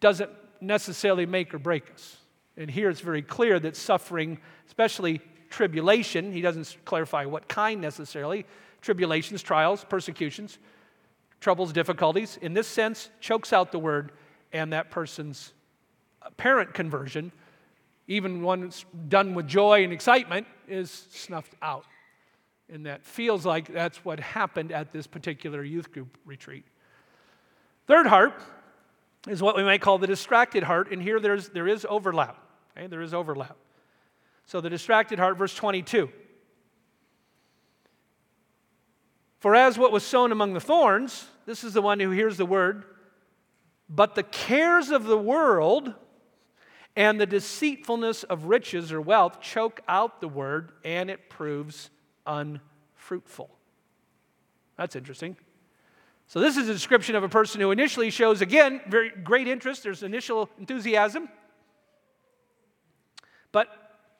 doesn't 0.00 0.30
necessarily 0.60 1.26
make 1.26 1.54
or 1.54 1.58
break 1.58 1.88
us. 1.92 2.16
And 2.56 2.70
here 2.70 2.88
it's 2.88 3.00
very 3.00 3.22
clear 3.22 3.60
that 3.60 3.76
suffering, 3.76 4.38
especially 4.66 5.20
tribulation, 5.50 6.32
he 6.32 6.40
doesn't 6.40 6.76
clarify 6.84 7.26
what 7.26 7.48
kind 7.48 7.80
necessarily, 7.80 8.46
tribulations, 8.80 9.42
trials, 9.42 9.84
persecutions, 9.84 10.58
troubles, 11.40 11.72
difficulties, 11.72 12.38
in 12.40 12.54
this 12.54 12.66
sense, 12.66 13.10
chokes 13.20 13.52
out 13.52 13.72
the 13.72 13.78
word 13.78 14.12
and 14.52 14.72
that 14.72 14.90
person's 14.90 15.52
apparent 16.22 16.72
conversion, 16.72 17.30
even 18.06 18.42
one 18.42 18.70
done 19.08 19.34
with 19.34 19.46
joy 19.46 19.84
and 19.84 19.92
excitement, 19.92 20.46
is 20.68 21.06
snuffed 21.10 21.54
out. 21.62 21.86
And 22.70 22.86
that 22.86 23.04
feels 23.04 23.44
like 23.44 23.72
that's 23.72 24.04
what 24.04 24.20
happened 24.20 24.72
at 24.72 24.92
this 24.92 25.06
particular 25.06 25.62
youth 25.62 25.92
group 25.92 26.16
retreat. 26.24 26.64
Third 27.86 28.06
heart 28.06 28.34
is 29.28 29.42
what 29.42 29.56
we 29.56 29.62
might 29.62 29.80
call 29.80 29.98
the 29.98 30.06
distracted 30.06 30.62
heart, 30.62 30.90
and 30.90 31.02
here 31.02 31.20
there's, 31.20 31.48
there 31.50 31.68
is 31.68 31.86
overlap. 31.88 32.38
Okay? 32.76 32.86
There 32.86 33.02
is 33.02 33.14
overlap. 33.14 33.56
So 34.46 34.60
the 34.60 34.70
distracted 34.70 35.18
heart, 35.18 35.36
verse 35.36 35.54
22. 35.54 36.10
For 39.38 39.54
as 39.54 39.76
what 39.76 39.92
was 39.92 40.02
sown 40.02 40.32
among 40.32 40.54
the 40.54 40.60
thorns, 40.60 41.26
this 41.46 41.64
is 41.64 41.74
the 41.74 41.82
one 41.82 42.00
who 42.00 42.10
hears 42.10 42.38
the 42.38 42.46
word, 42.46 42.84
but 43.88 44.14
the 44.14 44.22
cares 44.22 44.90
of 44.90 45.04
the 45.04 45.18
world 45.18 45.94
and 46.96 47.20
the 47.20 47.26
deceitfulness 47.26 48.22
of 48.24 48.44
riches 48.44 48.92
or 48.92 49.00
wealth 49.00 49.40
choke 49.40 49.80
out 49.88 50.20
the 50.20 50.28
word, 50.28 50.72
and 50.84 51.10
it 51.10 51.28
proves 51.28 51.90
unfruitful. 52.26 53.50
That's 54.76 54.96
interesting. 54.96 55.36
So, 56.26 56.40
this 56.40 56.56
is 56.56 56.68
a 56.68 56.72
description 56.72 57.16
of 57.16 57.22
a 57.22 57.28
person 57.28 57.60
who 57.60 57.70
initially 57.70 58.10
shows, 58.10 58.40
again, 58.40 58.80
very 58.88 59.10
great 59.10 59.46
interest. 59.46 59.82
There's 59.82 60.02
initial 60.02 60.48
enthusiasm. 60.58 61.28
But, 63.52 63.68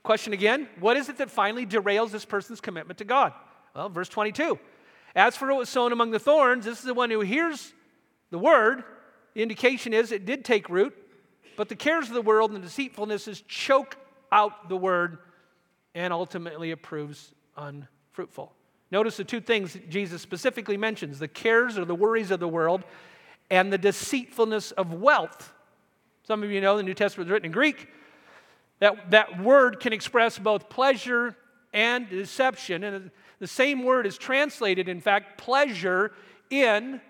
question 0.02 0.32
again, 0.32 0.68
what 0.80 0.96
is 0.96 1.08
it 1.08 1.18
that 1.18 1.30
finally 1.30 1.66
derails 1.66 2.10
this 2.10 2.24
person's 2.24 2.60
commitment 2.60 2.98
to 2.98 3.04
God? 3.04 3.32
Well, 3.74 3.88
verse 3.88 4.08
22. 4.08 4.58
As 5.16 5.36
for 5.36 5.48
what 5.48 5.58
was 5.58 5.68
sown 5.68 5.92
among 5.92 6.10
the 6.10 6.18
thorns, 6.18 6.64
this 6.64 6.78
is 6.78 6.84
the 6.84 6.94
one 6.94 7.10
who 7.10 7.20
hears 7.20 7.72
the 8.30 8.38
word. 8.38 8.84
The 9.34 9.42
indication 9.42 9.92
is 9.92 10.12
it 10.12 10.26
did 10.26 10.44
take 10.44 10.68
root, 10.68 10.94
but 11.56 11.68
the 11.68 11.76
cares 11.76 12.08
of 12.08 12.14
the 12.14 12.22
world 12.22 12.52
and 12.52 12.62
the 12.62 12.68
deceitfulnesses 12.68 13.42
choke 13.46 13.96
out 14.32 14.68
the 14.68 14.76
word 14.76 15.18
and 15.94 16.12
ultimately 16.12 16.70
it 16.70 16.82
proves 16.82 17.32
unfruitful. 17.56 18.52
Notice 18.90 19.16
the 19.16 19.24
two 19.24 19.40
things 19.40 19.76
Jesus 19.88 20.22
specifically 20.22 20.76
mentions 20.76 21.18
the 21.18 21.28
cares 21.28 21.78
or 21.78 21.84
the 21.84 21.94
worries 21.94 22.30
of 22.30 22.40
the 22.40 22.48
world 22.48 22.84
and 23.50 23.72
the 23.72 23.78
deceitfulness 23.78 24.72
of 24.72 24.92
wealth. 24.92 25.52
Some 26.26 26.42
of 26.42 26.50
you 26.50 26.60
know 26.60 26.76
the 26.76 26.82
New 26.82 26.94
Testament 26.94 27.28
is 27.28 27.32
written 27.32 27.46
in 27.46 27.52
Greek. 27.52 27.88
That, 28.80 29.10
that 29.10 29.42
word 29.42 29.80
can 29.80 29.92
express 29.92 30.38
both 30.38 30.68
pleasure 30.68 31.36
and 31.72 32.08
deception. 32.08 32.84
And 32.84 33.10
the 33.38 33.46
same 33.46 33.82
word 33.82 34.06
is 34.06 34.16
translated, 34.16 34.88
in 34.88 35.00
fact, 35.00 35.38
pleasure 35.38 36.12
in 36.50 37.00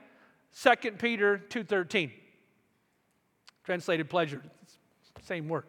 2 0.61 0.92
Peter 0.92 1.42
2.13. 1.48 2.11
Translated 3.64 4.09
pleasure, 4.11 4.42
same 5.22 5.48
word. 5.48 5.64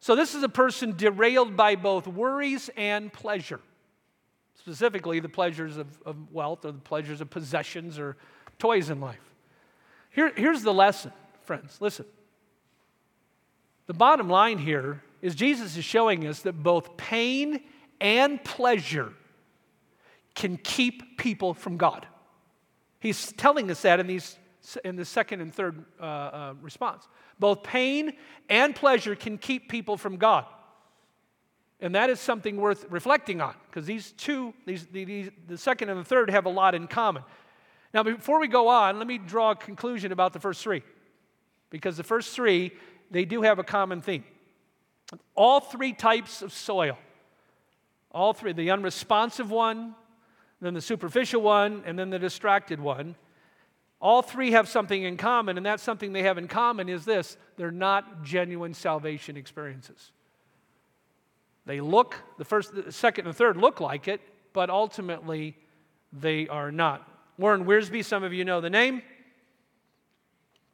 So 0.00 0.16
this 0.16 0.34
is 0.34 0.42
a 0.42 0.48
person 0.48 0.96
derailed 0.96 1.56
by 1.56 1.76
both 1.76 2.06
worries 2.06 2.68
and 2.76 3.12
pleasure 3.12 3.60
specifically 4.62 5.18
the 5.18 5.28
pleasures 5.28 5.76
of, 5.76 5.88
of 6.06 6.32
wealth 6.32 6.64
or 6.64 6.70
the 6.70 6.78
pleasures 6.78 7.20
of 7.20 7.28
possessions 7.28 7.98
or 7.98 8.16
toys 8.60 8.90
in 8.90 9.00
life. 9.00 9.34
Here, 10.10 10.32
here's 10.36 10.62
the 10.62 10.72
lesson, 10.72 11.12
friends. 11.42 11.78
Listen. 11.80 12.06
The 13.86 13.94
bottom 13.94 14.28
line 14.28 14.58
here 14.58 15.02
is 15.20 15.34
Jesus 15.34 15.76
is 15.76 15.84
showing 15.84 16.26
us 16.28 16.42
that 16.42 16.52
both 16.52 16.96
pain 16.96 17.60
and 18.00 18.42
pleasure 18.44 19.12
can 20.36 20.56
keep 20.58 21.18
people 21.18 21.54
from 21.54 21.76
God. 21.76 22.06
He's 23.00 23.32
telling 23.32 23.68
us 23.68 23.82
that 23.82 23.98
in, 23.98 24.06
these, 24.06 24.38
in 24.84 24.96
the 24.96 25.04
second 25.04 25.40
and 25.40 25.54
third 25.54 25.84
uh, 26.00 26.04
uh, 26.04 26.54
response. 26.60 27.08
Both 27.38 27.62
pain 27.62 28.12
and 28.48 28.74
pleasure 28.74 29.14
can 29.14 29.38
keep 29.38 29.68
people 29.68 29.96
from 29.96 30.16
God. 30.16 30.46
And 31.80 31.96
that 31.96 32.10
is 32.10 32.20
something 32.20 32.58
worth 32.58 32.86
reflecting 32.90 33.40
on 33.40 33.54
because 33.68 33.86
these 33.86 34.12
two, 34.12 34.54
these, 34.66 34.86
these, 34.86 35.30
the 35.48 35.58
second 35.58 35.88
and 35.88 35.98
the 35.98 36.04
third, 36.04 36.30
have 36.30 36.46
a 36.46 36.50
lot 36.50 36.76
in 36.76 36.86
common. 36.86 37.24
Now, 37.92 38.04
before 38.04 38.40
we 38.40 38.46
go 38.46 38.68
on, 38.68 38.98
let 38.98 39.06
me 39.06 39.18
draw 39.18 39.50
a 39.50 39.56
conclusion 39.56 40.12
about 40.12 40.32
the 40.32 40.40
first 40.40 40.62
three 40.62 40.82
because 41.70 41.96
the 41.96 42.04
first 42.04 42.34
three, 42.34 42.72
they 43.10 43.24
do 43.24 43.42
have 43.42 43.58
a 43.58 43.64
common 43.64 44.00
theme. 44.00 44.24
All 45.34 45.60
three 45.60 45.92
types 45.92 46.40
of 46.40 46.52
soil, 46.52 46.96
all 48.12 48.32
three, 48.32 48.52
the 48.52 48.70
unresponsive 48.70 49.50
one, 49.50 49.94
then 50.60 50.74
the 50.74 50.80
superficial 50.80 51.42
one, 51.42 51.82
and 51.84 51.98
then 51.98 52.10
the 52.10 52.18
distracted 52.18 52.78
one, 52.78 53.16
all 54.02 54.20
three 54.20 54.50
have 54.50 54.68
something 54.68 55.04
in 55.04 55.16
common, 55.16 55.56
and 55.56 55.64
that 55.64 55.78
something 55.78 56.12
they 56.12 56.24
have 56.24 56.36
in 56.36 56.48
common 56.48 56.88
is 56.88 57.04
this 57.04 57.36
they're 57.56 57.70
not 57.70 58.24
genuine 58.24 58.74
salvation 58.74 59.36
experiences. 59.36 60.10
They 61.64 61.80
look, 61.80 62.16
the 62.36 62.44
first, 62.44 62.74
the 62.74 62.90
second, 62.90 63.28
and 63.28 63.36
third 63.36 63.56
look 63.56 63.80
like 63.80 64.08
it, 64.08 64.20
but 64.52 64.68
ultimately 64.68 65.56
they 66.12 66.48
are 66.48 66.72
not. 66.72 67.08
Warren 67.38 67.64
Wiersbe, 67.64 68.04
some 68.04 68.24
of 68.24 68.32
you 68.32 68.44
know 68.44 68.60
the 68.60 68.68
name, 68.68 69.02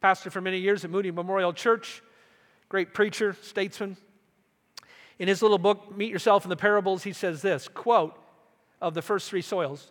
pastor 0.01 0.31
for 0.31 0.41
many 0.41 0.59
years 0.59 0.83
at 0.87 0.91
Moody 0.91 1.11
Memorial 1.11 1.53
Church, 1.53 2.03
great 2.71 2.95
preacher, 2.95 3.37
statesman. 3.43 3.99
In 5.19 5.29
his 5.29 5.43
little 5.43 5.59
book, 5.59 5.95
Meet 5.95 6.11
Yourself 6.11 6.47
in 6.47 6.49
the 6.49 6.57
Parables, 6.57 7.03
he 7.03 7.13
says 7.13 7.43
this 7.43 7.69
quote 7.69 8.19
of 8.81 8.95
the 8.95 9.03
first 9.03 9.29
three 9.29 9.43
soils 9.43 9.91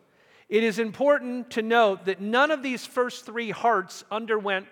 It 0.49 0.63
is 0.63 0.79
important 0.79 1.51
to 1.51 1.61
note 1.61 2.05
that 2.05 2.21
none 2.21 2.51
of 2.51 2.63
these 2.63 2.85
first 2.85 3.25
three 3.25 3.51
hearts 3.51 4.03
underwent 4.09 4.67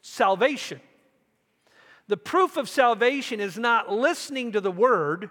salvation. 0.00 0.80
The 2.06 2.16
proof 2.16 2.56
of 2.56 2.68
salvation 2.68 3.38
is 3.40 3.58
not 3.58 3.92
listening 3.92 4.52
to 4.52 4.60
the 4.60 4.70
word 4.70 5.30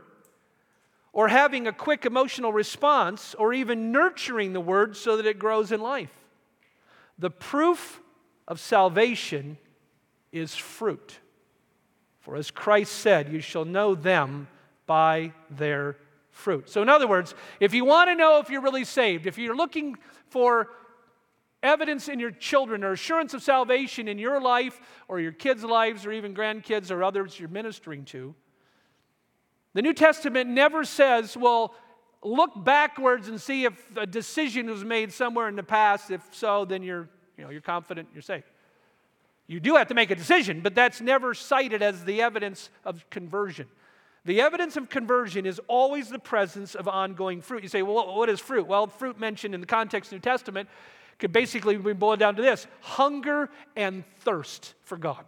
or 1.17 1.29
having 1.29 1.65
a 1.65 1.73
quick 1.73 2.05
emotional 2.05 2.53
response, 2.53 3.33
or 3.39 3.51
even 3.51 3.91
nurturing 3.91 4.53
the 4.53 4.61
word 4.61 4.95
so 4.95 5.17
that 5.17 5.25
it 5.25 5.39
grows 5.39 5.71
in 5.71 5.81
life. 5.81 6.11
The 7.17 7.31
proof 7.31 7.99
of 8.47 8.59
salvation 8.59 9.57
is 10.31 10.53
fruit. 10.53 11.17
For 12.19 12.35
as 12.35 12.51
Christ 12.51 12.91
said, 12.91 13.33
you 13.33 13.39
shall 13.39 13.65
know 13.65 13.95
them 13.95 14.47
by 14.85 15.33
their 15.49 15.97
fruit. 16.37 16.69
So, 16.69 16.81
in 16.81 16.89
other 16.89 17.07
words, 17.07 17.33
if 17.59 17.73
you 17.73 17.83
want 17.83 18.09
to 18.09 18.15
know 18.15 18.39
if 18.39 18.49
you're 18.49 18.61
really 18.61 18.85
saved, 18.85 19.25
if 19.25 19.37
you're 19.37 19.55
looking 19.55 19.97
for 20.29 20.69
evidence 21.63 22.07
in 22.07 22.19
your 22.19 22.31
children 22.31 22.83
or 22.83 22.91
assurance 22.91 23.33
of 23.33 23.41
salvation 23.41 24.07
in 24.07 24.19
your 24.19 24.39
life 24.39 24.79
or 25.07 25.19
your 25.19 25.31
kids' 25.31 25.63
lives 25.63 26.05
or 26.05 26.11
even 26.11 26.35
grandkids 26.35 26.91
or 26.91 27.03
others 27.03 27.39
you're 27.39 27.49
ministering 27.49 28.05
to, 28.05 28.35
the 29.73 29.81
New 29.81 29.93
Testament 29.93 30.49
never 30.49 30.85
says, 30.85 31.35
well, 31.35 31.73
look 32.23 32.51
backwards 32.63 33.27
and 33.27 33.41
see 33.41 33.65
if 33.65 33.97
a 33.97 34.05
decision 34.05 34.69
was 34.69 34.83
made 34.83 35.11
somewhere 35.11 35.47
in 35.47 35.55
the 35.55 35.63
past. 35.63 36.11
If 36.11 36.21
so, 36.31 36.65
then 36.65 36.83
you're, 36.83 37.09
you 37.37 37.43
know, 37.43 37.49
you're 37.49 37.61
confident 37.61 38.09
you're 38.13 38.21
saved. 38.21 38.45
You 39.47 39.59
do 39.59 39.75
have 39.75 39.87
to 39.87 39.93
make 39.93 40.11
a 40.11 40.15
decision, 40.15 40.61
but 40.61 40.75
that's 40.75 41.01
never 41.01 41.33
cited 41.33 41.81
as 41.81 42.03
the 42.05 42.21
evidence 42.21 42.69
of 42.85 43.09
conversion. 43.09 43.67
The 44.27 44.41
evidence 44.41 44.75
of 44.75 44.89
conversion 44.89 45.45
is 45.45 45.61
always 45.69 46.09
the 46.09 46.19
presence 46.19 46.75
of 46.75 46.85
ongoing 46.89 47.41
fruit. 47.41 47.63
You 47.63 47.69
say, 47.69 47.81
well, 47.81 48.13
what 48.13 48.27
is 48.27 48.41
fruit? 48.41 48.67
Well, 48.67 48.87
fruit 48.87 49.17
mentioned 49.17 49.55
in 49.55 49.61
the 49.61 49.67
context 49.67 50.07
of 50.07 50.09
the 50.09 50.15
New 50.17 50.31
Testament 50.31 50.67
could 51.17 51.31
basically 51.31 51.77
be 51.77 51.93
boiled 51.93 52.19
down 52.19 52.35
to 52.35 52.41
this 52.41 52.67
hunger 52.81 53.49
and 53.77 54.03
thirst 54.19 54.73
for 54.83 54.97
God. 54.97 55.23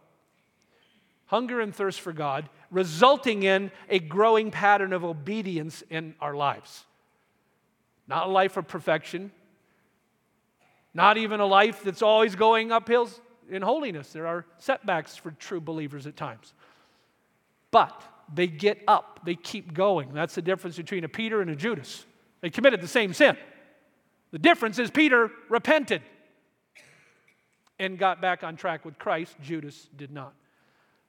Hunger 1.27 1.61
and 1.61 1.73
thirst 1.73 2.01
for 2.01 2.11
God, 2.11 2.49
resulting 2.71 3.43
in 3.43 3.71
a 3.87 3.99
growing 3.99 4.51
pattern 4.51 4.91
of 4.91 5.05
obedience 5.05 5.81
in 5.89 6.13
our 6.19 6.35
lives. 6.35 6.83
Not 8.05 8.27
a 8.27 8.29
life 8.29 8.57
of 8.57 8.67
perfection, 8.67 9.31
not 10.93 11.15
even 11.15 11.39
a 11.39 11.45
life 11.45 11.83
that's 11.85 12.01
always 12.01 12.35
going 12.35 12.73
up 12.73 12.89
hills 12.89 13.21
in 13.49 13.61
holiness. 13.61 14.11
There 14.11 14.27
are 14.27 14.45
setbacks 14.57 15.15
for 15.15 15.31
true 15.31 15.61
believers 15.61 16.05
at 16.05 16.17
times. 16.17 16.53
But 17.71 18.03
they 18.33 18.47
get 18.47 18.81
up, 18.87 19.21
they 19.25 19.35
keep 19.35 19.73
going. 19.73 20.13
That's 20.13 20.35
the 20.35 20.41
difference 20.41 20.77
between 20.77 21.03
a 21.03 21.09
Peter 21.09 21.41
and 21.41 21.49
a 21.49 21.55
Judas. 21.55 22.05
They 22.41 22.49
committed 22.49 22.81
the 22.81 22.87
same 22.87 23.13
sin. 23.13 23.37
The 24.31 24.39
difference 24.39 24.79
is 24.79 24.91
Peter 24.91 25.31
repented 25.49 26.01
and 27.79 27.97
got 27.97 28.21
back 28.21 28.43
on 28.43 28.55
track 28.55 28.85
with 28.85 28.99
Christ. 28.99 29.35
Judas 29.41 29.87
did 29.95 30.11
not. 30.11 30.33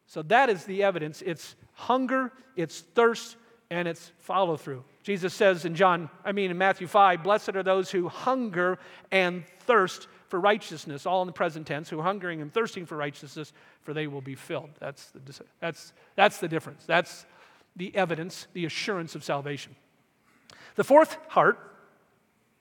So 0.06 0.22
that 0.22 0.48
is 0.48 0.64
the 0.64 0.82
evidence. 0.82 1.22
It's 1.22 1.54
hunger, 1.74 2.32
it's 2.56 2.80
thirst, 2.80 3.36
and 3.70 3.86
it's 3.86 4.10
follow 4.18 4.56
through. 4.56 4.84
Jesus 5.02 5.32
says 5.32 5.64
in 5.64 5.74
John, 5.74 6.10
I 6.24 6.32
mean 6.32 6.50
in 6.50 6.58
Matthew 6.58 6.86
5, 6.86 7.22
blessed 7.22 7.50
are 7.56 7.62
those 7.62 7.90
who 7.90 8.08
hunger 8.08 8.78
and 9.10 9.44
thirst 9.60 10.08
for 10.30 10.40
righteousness, 10.40 11.06
all 11.06 11.22
in 11.22 11.26
the 11.26 11.32
present 11.32 11.66
tense, 11.66 11.90
who 11.90 11.98
are 11.98 12.04
hungering 12.04 12.40
and 12.40 12.54
thirsting 12.54 12.86
for 12.86 12.96
righteousness, 12.96 13.52
for 13.82 13.92
they 13.92 14.06
will 14.06 14.20
be 14.20 14.36
filled. 14.36 14.70
That's 14.78 15.10
the, 15.10 15.20
that's, 15.58 15.92
that's 16.14 16.38
the 16.38 16.48
difference. 16.48 16.84
That's 16.86 17.26
the 17.74 17.94
evidence, 17.96 18.46
the 18.52 18.64
assurance 18.64 19.16
of 19.16 19.24
salvation. 19.24 19.74
The 20.76 20.84
fourth 20.84 21.18
heart 21.28 21.58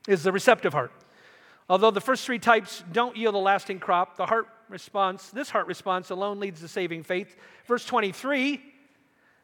is 0.08 0.24
the 0.24 0.32
receptive 0.32 0.74
heart. 0.74 0.92
Although 1.70 1.92
the 1.92 2.02
first 2.02 2.26
three 2.26 2.40
types 2.40 2.84
don't 2.92 3.16
yield 3.16 3.36
a 3.36 3.38
lasting 3.38 3.80
crop, 3.80 4.18
the 4.18 4.26
heart 4.26 4.48
response, 4.68 5.30
this 5.30 5.52
heart 5.52 5.68
response 5.68 6.10
alone 6.10 6.40
leads 6.40 6.62
to 6.62 6.68
saving 6.68 7.04
faith. 7.04 7.36
Verse 7.68 7.86
23, 7.86 8.62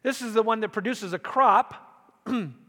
this 0.02 0.24
is 0.24 0.34
the 0.34 0.42
one 0.42 0.62
that 0.62 0.70
produces 0.70 1.14
a 1.14 1.20
crop. 1.20 2.24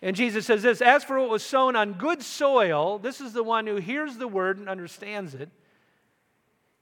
and 0.00 0.14
Jesus 0.14 0.46
says 0.46 0.62
this 0.62 0.80
As 0.80 1.04
for 1.04 1.18
what 1.18 1.30
was 1.30 1.42
sown 1.42 1.76
on 1.76 1.94
good 1.94 2.22
soil, 2.22 2.98
this 2.98 3.20
is 3.20 3.32
the 3.32 3.42
one 3.42 3.66
who 3.66 3.76
hears 3.76 4.16
the 4.16 4.28
word 4.28 4.58
and 4.58 4.68
understands 4.68 5.34
it. 5.34 5.50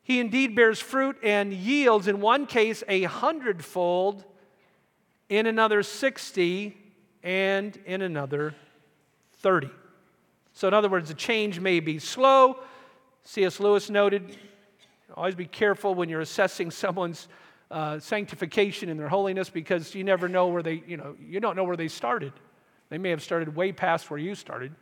He 0.03 0.21
indeed 0.21 0.55
bears 0.55 0.81
fruit 0.81 1.17
and 1.23 1.53
yields, 1.53 2.07
in 2.07 2.21
one 2.21 2.47
case, 2.47 2.85
a 2.89 3.05
hundredfold, 3.05 4.25
in 5.29 5.47
another 5.47 5.83
60, 5.83 6.77
and 7.25 7.77
in 7.87 8.03
another 8.03 8.55
30. 9.39 9.69
So, 10.53 10.69
in 10.69 10.75
other 10.75 10.89
words, 10.89 11.09
the 11.09 11.15
change 11.15 11.59
may 11.59 11.81
be 11.81 11.99
slow. 11.99 12.61
C.S. 13.25 13.59
Lewis 13.59 13.91
noted 13.91 14.39
always 15.15 15.35
be 15.35 15.47
careful 15.47 15.95
when 15.95 16.09
you're 16.09 16.21
assessing 16.21 16.71
someone's 16.71 17.29
uh, 17.71 17.99
sanctification 17.99 18.89
and 18.89 19.01
their 19.01 19.09
holiness 19.09 19.49
because 19.51 19.95
you 19.95 20.05
never 20.05 20.29
know 20.29 20.49
where 20.49 20.63
they, 20.63 20.83
you 20.87 20.97
know, 20.97 21.17
you 21.21 21.41
don't 21.41 21.57
know 21.57 21.65
where 21.65 21.77
they 21.77 21.89
started. 21.89 22.33
They 22.89 22.99
may 22.99 23.11
have 23.11 23.23
started 23.23 23.55
way 23.55 23.73
past 23.73 24.11
where 24.11 24.19
you 24.19 24.35
started. 24.35 24.75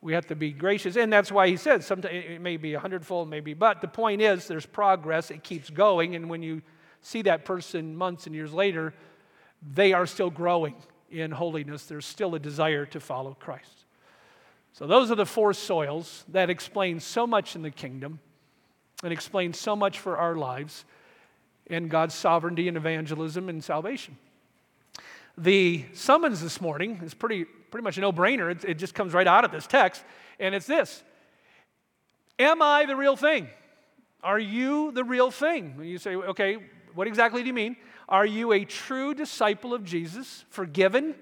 We 0.00 0.14
have 0.14 0.26
to 0.26 0.36
be 0.36 0.50
gracious. 0.52 0.96
And 0.96 1.12
that's 1.12 1.30
why 1.30 1.48
he 1.48 1.56
said 1.56 1.84
sometimes 1.84 2.14
it 2.14 2.40
may 2.40 2.56
be 2.56 2.74
a 2.74 2.80
hundredfold, 2.80 3.28
maybe. 3.28 3.54
But 3.54 3.80
the 3.80 3.88
point 3.88 4.20
is, 4.20 4.46
there's 4.46 4.66
progress. 4.66 5.30
It 5.30 5.42
keeps 5.42 5.70
going. 5.70 6.14
And 6.14 6.28
when 6.28 6.42
you 6.42 6.62
see 7.00 7.22
that 7.22 7.44
person 7.44 7.96
months 7.96 8.26
and 8.26 8.34
years 8.34 8.52
later, 8.52 8.94
they 9.74 9.92
are 9.92 10.06
still 10.06 10.30
growing 10.30 10.74
in 11.10 11.30
holiness. 11.30 11.86
There's 11.86 12.06
still 12.06 12.34
a 12.34 12.38
desire 12.38 12.86
to 12.86 13.00
follow 13.00 13.36
Christ. 13.38 13.84
So, 14.72 14.86
those 14.86 15.10
are 15.10 15.14
the 15.14 15.26
four 15.26 15.52
soils 15.52 16.24
that 16.28 16.48
explain 16.48 16.98
so 16.98 17.26
much 17.26 17.54
in 17.54 17.62
the 17.62 17.70
kingdom 17.70 18.20
and 19.04 19.12
explain 19.12 19.52
so 19.52 19.76
much 19.76 19.98
for 19.98 20.16
our 20.16 20.34
lives 20.34 20.84
and 21.66 21.90
God's 21.90 22.14
sovereignty 22.14 22.68
and 22.68 22.76
evangelism 22.76 23.48
and 23.48 23.62
salvation. 23.62 24.16
The 25.38 25.84
summons 25.94 26.42
this 26.42 26.60
morning 26.60 27.00
is 27.02 27.14
pretty, 27.14 27.44
pretty 27.44 27.84
much 27.84 27.96
a 27.96 28.00
no 28.00 28.12
brainer. 28.12 28.50
It, 28.50 28.64
it 28.64 28.74
just 28.74 28.94
comes 28.94 29.14
right 29.14 29.26
out 29.26 29.44
of 29.44 29.50
this 29.50 29.66
text, 29.66 30.02
and 30.38 30.54
it's 30.54 30.66
this 30.66 31.02
Am 32.38 32.60
I 32.62 32.86
the 32.86 32.96
real 32.96 33.16
thing? 33.16 33.48
Are 34.22 34.38
you 34.38 34.92
the 34.92 35.04
real 35.04 35.30
thing? 35.30 35.80
You 35.82 35.98
say, 35.98 36.14
okay, 36.14 36.58
what 36.94 37.06
exactly 37.06 37.42
do 37.42 37.48
you 37.48 37.54
mean? 37.54 37.76
Are 38.08 38.26
you 38.26 38.52
a 38.52 38.64
true 38.64 39.14
disciple 39.14 39.74
of 39.74 39.84
Jesus, 39.84 40.44
forgiven, 40.50 41.14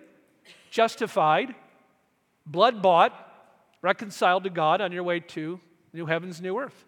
justified, 0.71 1.55
blood 2.45 2.83
bought, 2.83 3.15
reconciled 3.81 4.45
to 4.45 4.51
God 4.51 4.81
on 4.81 4.93
your 4.93 5.03
way 5.03 5.21
to 5.21 5.61
new 5.93 6.07
heavens, 6.07 6.41
new 6.41 6.59
earth? 6.59 6.85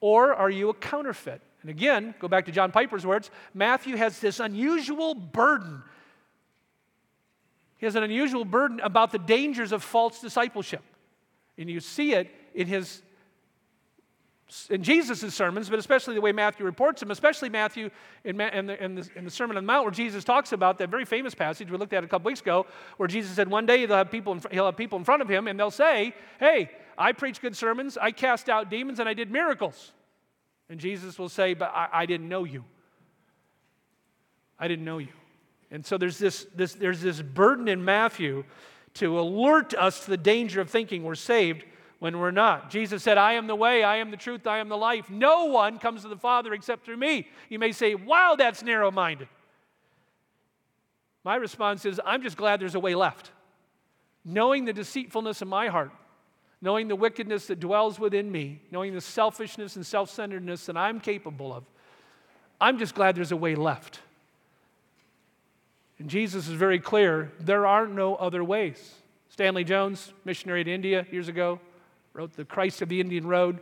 Or 0.00 0.34
are 0.34 0.50
you 0.50 0.70
a 0.70 0.74
counterfeit? 0.74 1.40
And 1.62 1.70
again, 1.70 2.14
go 2.18 2.28
back 2.28 2.46
to 2.46 2.52
John 2.52 2.72
Piper's 2.72 3.06
words 3.06 3.30
Matthew 3.52 3.96
has 3.96 4.18
this 4.20 4.40
unusual 4.40 5.14
burden. 5.14 5.82
He 7.84 7.86
has 7.86 7.96
an 7.96 8.02
unusual 8.02 8.46
burden 8.46 8.80
about 8.80 9.12
the 9.12 9.18
dangers 9.18 9.70
of 9.70 9.84
false 9.84 10.18
discipleship. 10.18 10.80
And 11.58 11.68
you 11.68 11.80
see 11.80 12.14
it 12.14 12.30
in 12.54 12.66
his 12.66 13.02
in 14.70 14.82
Jesus' 14.82 15.34
sermons, 15.34 15.68
but 15.68 15.78
especially 15.78 16.14
the 16.14 16.22
way 16.22 16.32
Matthew 16.32 16.64
reports 16.64 17.00
them, 17.00 17.10
especially 17.10 17.50
Matthew 17.50 17.90
in, 18.24 18.40
in, 18.40 18.64
the, 18.64 18.82
in, 18.82 18.94
the, 18.94 19.08
in, 19.14 19.24
the, 19.24 19.30
Sermon 19.30 19.58
on 19.58 19.64
the 19.64 19.66
Mount, 19.66 19.84
where 19.84 19.90
Jesus 19.90 20.24
talks 20.24 20.52
about 20.52 20.78
that 20.78 20.88
very 20.88 21.04
famous 21.04 21.34
passage 21.34 21.70
we 21.70 21.76
looked 21.76 21.92
at 21.92 22.02
a 22.02 22.08
couple 22.08 22.24
weeks 22.24 22.40
ago, 22.40 22.64
where 22.96 23.06
Jesus 23.06 23.36
said 23.36 23.48
one 23.48 23.66
day 23.66 23.80
he'll 23.80 23.88
have, 23.90 24.10
people 24.10 24.32
in, 24.32 24.40
he'll 24.50 24.64
have 24.64 24.78
people 24.78 24.98
in 24.98 25.04
front 25.04 25.20
of 25.20 25.28
him 25.28 25.46
and 25.46 25.60
they'll 25.60 25.70
say, 25.70 26.14
Hey, 26.40 26.70
I 26.96 27.12
preach 27.12 27.42
good 27.42 27.54
sermons, 27.54 27.98
I 27.98 28.12
cast 28.12 28.48
out 28.48 28.70
demons, 28.70 28.98
and 28.98 29.10
I 29.10 29.12
did 29.12 29.30
miracles. 29.30 29.92
And 30.70 30.80
Jesus 30.80 31.18
will 31.18 31.28
say, 31.28 31.52
But 31.52 31.70
I, 31.74 31.88
I 31.92 32.06
didn't 32.06 32.30
know 32.30 32.44
you. 32.44 32.64
I 34.58 34.68
didn't 34.68 34.86
know 34.86 34.96
you. 34.96 35.12
And 35.74 35.84
so 35.84 35.98
there's 35.98 36.18
this, 36.18 36.46
this, 36.54 36.74
there's 36.74 37.00
this 37.00 37.20
burden 37.20 37.66
in 37.66 37.84
Matthew 37.84 38.44
to 38.94 39.18
alert 39.18 39.74
us 39.74 40.04
to 40.04 40.10
the 40.10 40.16
danger 40.16 40.60
of 40.60 40.70
thinking 40.70 41.02
we're 41.02 41.16
saved 41.16 41.64
when 41.98 42.20
we're 42.20 42.30
not. 42.30 42.70
Jesus 42.70 43.02
said, 43.02 43.18
I 43.18 43.32
am 43.32 43.48
the 43.48 43.56
way, 43.56 43.82
I 43.82 43.96
am 43.96 44.12
the 44.12 44.16
truth, 44.16 44.46
I 44.46 44.58
am 44.58 44.68
the 44.68 44.76
life. 44.76 45.10
No 45.10 45.46
one 45.46 45.80
comes 45.80 46.02
to 46.02 46.08
the 46.08 46.16
Father 46.16 46.54
except 46.54 46.84
through 46.84 46.98
me. 46.98 47.26
You 47.48 47.58
may 47.58 47.72
say, 47.72 47.96
wow, 47.96 48.36
that's 48.38 48.62
narrow 48.62 48.92
minded. 48.92 49.26
My 51.24 51.34
response 51.34 51.84
is, 51.84 52.00
I'm 52.04 52.22
just 52.22 52.36
glad 52.36 52.60
there's 52.60 52.76
a 52.76 52.80
way 52.80 52.94
left. 52.94 53.32
Knowing 54.24 54.66
the 54.66 54.72
deceitfulness 54.72 55.42
of 55.42 55.48
my 55.48 55.66
heart, 55.66 55.90
knowing 56.60 56.86
the 56.86 56.94
wickedness 56.94 57.48
that 57.48 57.58
dwells 57.58 57.98
within 57.98 58.30
me, 58.30 58.62
knowing 58.70 58.94
the 58.94 59.00
selfishness 59.00 59.74
and 59.74 59.84
self 59.84 60.08
centeredness 60.08 60.66
that 60.66 60.76
I'm 60.76 61.00
capable 61.00 61.52
of, 61.52 61.64
I'm 62.60 62.78
just 62.78 62.94
glad 62.94 63.16
there's 63.16 63.32
a 63.32 63.36
way 63.36 63.56
left. 63.56 63.98
And 65.98 66.08
Jesus 66.08 66.48
is 66.48 66.54
very 66.54 66.78
clear 66.78 67.32
there 67.40 67.66
are 67.66 67.86
no 67.86 68.16
other 68.16 68.42
ways. 68.42 68.94
Stanley 69.28 69.64
Jones, 69.64 70.12
missionary 70.24 70.64
to 70.64 70.72
India 70.72 71.06
years 71.10 71.28
ago, 71.28 71.60
wrote 72.12 72.32
The 72.34 72.44
Christ 72.44 72.82
of 72.82 72.88
the 72.88 73.00
Indian 73.00 73.26
Road. 73.26 73.60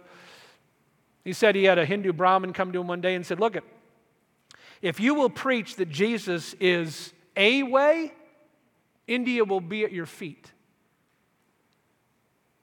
He 1.24 1.32
said 1.32 1.54
he 1.54 1.64
had 1.64 1.78
a 1.78 1.84
Hindu 1.84 2.12
Brahmin 2.12 2.52
come 2.52 2.72
to 2.72 2.80
him 2.80 2.86
one 2.86 3.00
day 3.00 3.14
and 3.14 3.24
said, 3.24 3.40
Look, 3.40 3.56
it, 3.56 3.64
if 4.80 4.98
you 4.98 5.14
will 5.14 5.30
preach 5.30 5.76
that 5.76 5.88
Jesus 5.88 6.54
is 6.54 7.12
a 7.36 7.62
way, 7.62 8.12
India 9.06 9.44
will 9.44 9.60
be 9.60 9.84
at 9.84 9.92
your 9.92 10.06
feet. 10.06 10.50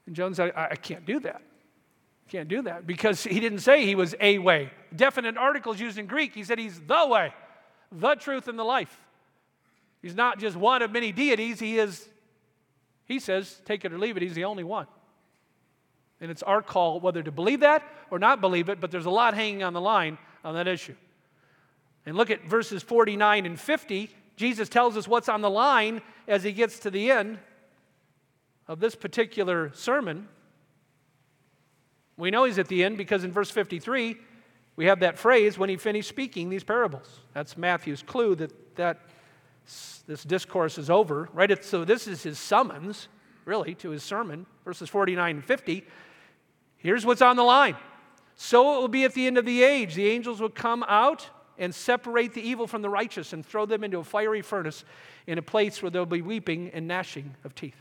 And 0.06 0.14
Jones 0.14 0.36
said, 0.36 0.52
I, 0.54 0.68
I 0.72 0.76
can't 0.76 1.06
do 1.06 1.20
that. 1.20 1.42
Can't 2.28 2.48
do 2.48 2.62
that 2.62 2.86
because 2.86 3.24
he 3.24 3.40
didn't 3.40 3.58
say 3.58 3.84
he 3.84 3.96
was 3.96 4.14
a 4.20 4.38
way. 4.38 4.70
Definite 4.94 5.36
articles 5.36 5.80
used 5.80 5.98
in 5.98 6.06
Greek, 6.06 6.32
he 6.34 6.44
said 6.44 6.58
he's 6.58 6.78
the 6.80 7.06
way, 7.08 7.32
the 7.90 8.14
truth, 8.14 8.46
and 8.46 8.58
the 8.58 8.64
life. 8.64 9.00
He's 10.02 10.14
not 10.14 10.38
just 10.38 10.56
one 10.56 10.82
of 10.82 10.90
many 10.90 11.12
deities, 11.12 11.60
he 11.60 11.78
is, 11.78 12.08
he 13.04 13.18
says, 13.18 13.60
take 13.64 13.84
it 13.84 13.92
or 13.92 13.98
leave 13.98 14.16
it, 14.16 14.22
he's 14.22 14.34
the 14.34 14.44
only 14.44 14.64
one. 14.64 14.86
And 16.20 16.30
it's 16.30 16.42
our 16.42 16.62
call 16.62 17.00
whether 17.00 17.22
to 17.22 17.32
believe 17.32 17.60
that 17.60 17.82
or 18.10 18.18
not 18.18 18.40
believe 18.40 18.68
it, 18.68 18.80
but 18.80 18.90
there's 18.90 19.06
a 19.06 19.10
lot 19.10 19.34
hanging 19.34 19.62
on 19.62 19.72
the 19.72 19.80
line 19.80 20.18
on 20.44 20.54
that 20.54 20.68
issue. 20.68 20.94
And 22.06 22.16
look 22.16 22.30
at 22.30 22.44
verses 22.44 22.82
49 22.82 23.46
and 23.46 23.60
50. 23.60 24.10
Jesus 24.36 24.68
tells 24.68 24.96
us 24.96 25.06
what's 25.06 25.28
on 25.28 25.42
the 25.42 25.50
line 25.50 26.00
as 26.26 26.42
he 26.42 26.52
gets 26.52 26.78
to 26.80 26.90
the 26.90 27.10
end 27.10 27.38
of 28.66 28.80
this 28.80 28.94
particular 28.94 29.70
sermon. 29.74 30.28
We 32.16 32.30
know 32.30 32.44
he's 32.44 32.58
at 32.58 32.68
the 32.68 32.84
end 32.84 32.96
because 32.96 33.24
in 33.24 33.32
verse 33.32 33.50
53, 33.50 34.16
we 34.76 34.86
have 34.86 35.00
that 35.00 35.18
phrase 35.18 35.58
when 35.58 35.68
he 35.68 35.76
finished 35.76 36.08
speaking 36.08 36.48
these 36.48 36.64
parables. 36.64 37.20
That's 37.34 37.56
Matthew's 37.56 38.02
clue 38.02 38.34
that, 38.36 38.76
that 38.76 39.00
this 40.06 40.24
discourse 40.24 40.78
is 40.78 40.90
over, 40.90 41.28
right? 41.32 41.64
so 41.64 41.84
this 41.84 42.08
is 42.08 42.22
his 42.22 42.38
summons, 42.38 43.08
really, 43.44 43.74
to 43.76 43.90
his 43.90 44.02
sermon, 44.02 44.46
verses 44.64 44.88
49 44.88 45.36
and 45.36 45.44
50. 45.44 45.84
Here's 46.78 47.06
what's 47.06 47.22
on 47.22 47.36
the 47.36 47.42
line. 47.42 47.76
So 48.36 48.76
it 48.76 48.80
will 48.80 48.88
be 48.88 49.04
at 49.04 49.14
the 49.14 49.26
end 49.26 49.38
of 49.38 49.44
the 49.44 49.62
age. 49.62 49.94
The 49.94 50.08
angels 50.08 50.40
will 50.40 50.48
come 50.48 50.82
out 50.88 51.28
and 51.58 51.74
separate 51.74 52.32
the 52.32 52.40
evil 52.40 52.66
from 52.66 52.80
the 52.80 52.88
righteous 52.88 53.34
and 53.34 53.44
throw 53.44 53.66
them 53.66 53.84
into 53.84 53.98
a 53.98 54.04
fiery 54.04 54.40
furnace 54.40 54.82
in 55.26 55.36
a 55.36 55.42
place 55.42 55.82
where 55.82 55.90
there'll 55.90 56.06
be 56.06 56.22
weeping 56.22 56.70
and 56.70 56.88
gnashing 56.88 57.36
of 57.44 57.54
teeth. 57.54 57.76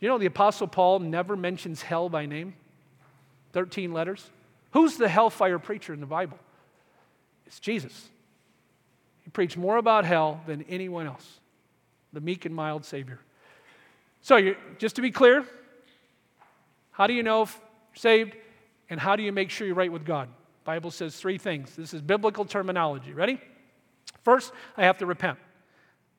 You 0.00 0.08
know, 0.08 0.16
the 0.16 0.26
Apostle 0.26 0.66
Paul 0.66 1.00
never 1.00 1.36
mentions 1.36 1.82
hell 1.82 2.08
by 2.08 2.24
name. 2.24 2.54
13 3.52 3.92
letters. 3.92 4.30
Who's 4.72 4.96
the 4.96 5.08
hellfire 5.08 5.58
preacher 5.58 5.92
in 5.92 6.00
the 6.00 6.06
Bible? 6.06 6.38
It's 7.46 7.60
Jesus. 7.60 8.08
He 9.30 9.32
preached 9.32 9.56
more 9.56 9.76
about 9.76 10.04
hell 10.04 10.40
than 10.48 10.64
anyone 10.68 11.06
else, 11.06 11.38
the 12.12 12.20
meek 12.20 12.46
and 12.46 12.52
mild 12.52 12.84
Savior. 12.84 13.20
So, 14.22 14.56
just 14.76 14.96
to 14.96 15.02
be 15.02 15.12
clear, 15.12 15.46
how 16.90 17.06
do 17.06 17.14
you 17.14 17.22
know 17.22 17.42
if 17.42 17.56
you're 17.56 18.00
saved? 18.00 18.34
And 18.88 18.98
how 18.98 19.14
do 19.14 19.22
you 19.22 19.30
make 19.30 19.50
sure 19.50 19.68
you're 19.68 19.76
right 19.76 19.92
with 19.92 20.04
God? 20.04 20.28
Bible 20.64 20.90
says 20.90 21.14
three 21.14 21.38
things. 21.38 21.76
This 21.76 21.94
is 21.94 22.02
biblical 22.02 22.44
terminology. 22.44 23.12
Ready? 23.12 23.40
First, 24.24 24.52
I 24.76 24.82
have 24.82 24.98
to 24.98 25.06
repent. 25.06 25.38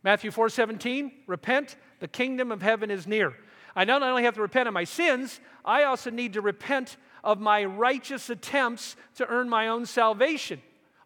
Matthew 0.03 0.31
4:17, 0.31 1.11
repent, 1.27 1.75
the 1.99 2.07
kingdom 2.07 2.49
of 2.49 2.61
heaven 2.61 2.89
is 2.89 3.07
near. 3.07 3.33
I 3.75 3.83
not 3.83 4.01
only 4.03 4.23
have 4.23 4.35
to 4.35 4.41
repent 4.41 4.69
of 4.69 4.73
my 4.73 4.85
sins, 4.85 5.41
I 5.65 5.83
also 5.83 6.11
need 6.11 6.31
to 6.31 6.41
repent 6.41 6.95
of 7.25 7.41
my 7.41 7.65
righteous 7.65 8.29
attempts 8.29 8.95
to 9.15 9.27
earn 9.27 9.49
my 9.49 9.67
own 9.67 9.85
salvation. 9.85 10.61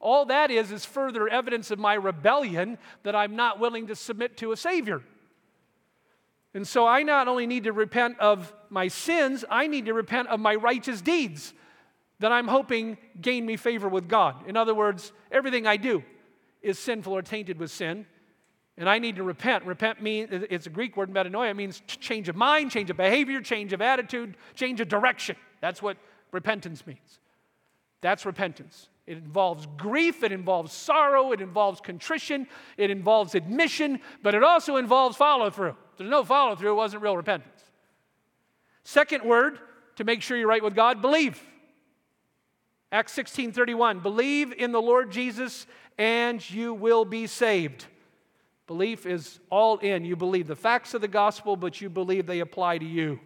All 0.05 0.25
that 0.27 0.51
is 0.51 0.71
is 0.71 0.85
further 0.85 1.27
evidence 1.27 1.71
of 1.71 1.79
my 1.79 1.95
rebellion 1.95 2.77
that 3.01 3.15
I'm 3.15 3.35
not 3.35 3.59
willing 3.59 3.87
to 3.87 3.95
submit 3.95 4.37
to 4.37 4.51
a 4.51 4.55
Savior. 4.55 5.01
And 6.53 6.67
so 6.67 6.85
I 6.85 7.01
not 7.01 7.27
only 7.27 7.47
need 7.47 7.63
to 7.63 7.73
repent 7.73 8.19
of 8.19 8.53
my 8.69 8.87
sins, 8.87 9.43
I 9.49 9.65
need 9.65 9.87
to 9.87 9.95
repent 9.95 10.27
of 10.27 10.39
my 10.39 10.53
righteous 10.53 11.01
deeds 11.01 11.55
that 12.19 12.31
I'm 12.31 12.47
hoping 12.47 12.99
gain 13.19 13.47
me 13.47 13.57
favor 13.57 13.89
with 13.89 14.07
God. 14.07 14.47
In 14.47 14.55
other 14.55 14.75
words, 14.75 15.11
everything 15.31 15.65
I 15.65 15.77
do 15.77 16.03
is 16.61 16.77
sinful 16.77 17.11
or 17.11 17.23
tainted 17.23 17.57
with 17.57 17.71
sin. 17.71 18.05
And 18.77 18.87
I 18.87 18.99
need 18.99 19.15
to 19.15 19.23
repent. 19.23 19.65
Repent 19.65 20.03
means, 20.03 20.29
it's 20.31 20.67
a 20.67 20.69
Greek 20.69 20.95
word, 20.95 21.09
metanoia, 21.09 21.55
means 21.55 21.81
change 21.87 22.29
of 22.29 22.35
mind, 22.35 22.69
change 22.69 22.91
of 22.91 22.97
behavior, 22.97 23.41
change 23.41 23.73
of 23.73 23.81
attitude, 23.81 24.37
change 24.53 24.79
of 24.81 24.87
direction. 24.87 25.35
That's 25.61 25.81
what 25.81 25.97
repentance 26.31 26.85
means. 26.85 27.19
That's 28.01 28.23
repentance. 28.23 28.89
It 29.07 29.17
involves 29.17 29.67
grief, 29.77 30.23
it 30.23 30.31
involves 30.31 30.73
sorrow, 30.73 31.31
it 31.31 31.39
involves 31.39 31.79
contrition, 31.79 32.47
it 32.75 32.89
involves 32.89 33.35
admission, 33.35 33.99
but 34.23 34.33
it 34.33 34.43
also 34.43 34.77
involves 34.77 35.15
follow 35.15 35.49
through. 35.51 35.75
There's 35.97 36.09
no 36.09 36.23
follow 36.23 36.55
through, 36.55 36.71
it 36.71 36.75
wasn't 36.75 37.03
real 37.03 37.15
repentance. 37.15 37.63
Second 38.83 39.23
word 39.23 39.59
to 39.97 40.03
make 40.03 40.21
sure 40.21 40.37
you're 40.37 40.47
right 40.47 40.63
with 40.63 40.75
God, 40.75 41.01
believe. 41.01 41.41
Acts 42.91 43.13
16 43.13 43.51
31, 43.51 43.99
believe 43.99 44.53
in 44.53 44.71
the 44.71 44.81
Lord 44.81 45.11
Jesus 45.11 45.67
and 45.97 46.47
you 46.49 46.73
will 46.73 47.05
be 47.05 47.27
saved. 47.27 47.85
Belief 48.67 49.05
is 49.05 49.39
all 49.51 49.77
in. 49.77 50.05
You 50.05 50.15
believe 50.15 50.47
the 50.47 50.55
facts 50.55 50.93
of 50.93 51.01
the 51.01 51.07
gospel, 51.07 51.55
but 51.55 51.79
you 51.79 51.89
believe 51.89 52.25
they 52.25 52.39
apply 52.39 52.79
to 52.79 52.85
you. 52.85 53.19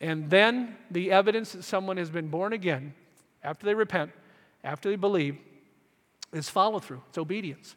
And 0.00 0.28
then 0.28 0.76
the 0.90 1.10
evidence 1.10 1.52
that 1.52 1.64
someone 1.64 1.96
has 1.96 2.10
been 2.10 2.28
born 2.28 2.52
again 2.52 2.94
after 3.44 3.66
they 3.66 3.74
repent, 3.74 4.10
after 4.64 4.88
they 4.88 4.96
believe, 4.96 5.36
is 6.32 6.48
follow 6.48 6.80
through, 6.80 7.02
it's 7.08 7.18
obedience. 7.18 7.76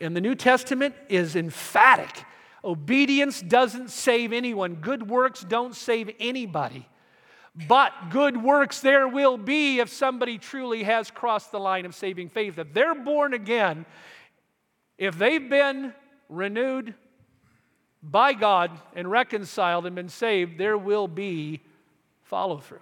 And 0.00 0.16
the 0.16 0.20
New 0.20 0.34
Testament 0.34 0.94
is 1.08 1.36
emphatic. 1.36 2.24
Obedience 2.64 3.42
doesn't 3.42 3.90
save 3.90 4.32
anyone, 4.32 4.76
good 4.76 5.08
works 5.08 5.42
don't 5.42 5.76
save 5.76 6.10
anybody. 6.18 6.88
But 7.68 7.92
good 8.10 8.42
works 8.42 8.80
there 8.80 9.08
will 9.08 9.36
be 9.36 9.80
if 9.80 9.88
somebody 9.88 10.38
truly 10.38 10.84
has 10.84 11.10
crossed 11.10 11.52
the 11.52 11.60
line 11.60 11.84
of 11.84 11.94
saving 11.94 12.28
faith. 12.28 12.58
If 12.58 12.72
they're 12.72 12.94
born 12.94 13.34
again, 13.34 13.86
if 14.96 15.18
they've 15.18 15.48
been 15.48 15.92
renewed 16.28 16.94
by 18.02 18.32
God 18.34 18.70
and 18.94 19.10
reconciled 19.10 19.84
and 19.84 19.96
been 19.96 20.08
saved, 20.08 20.58
there 20.58 20.78
will 20.78 21.08
be 21.08 21.60
follow 22.22 22.58
through. 22.58 22.78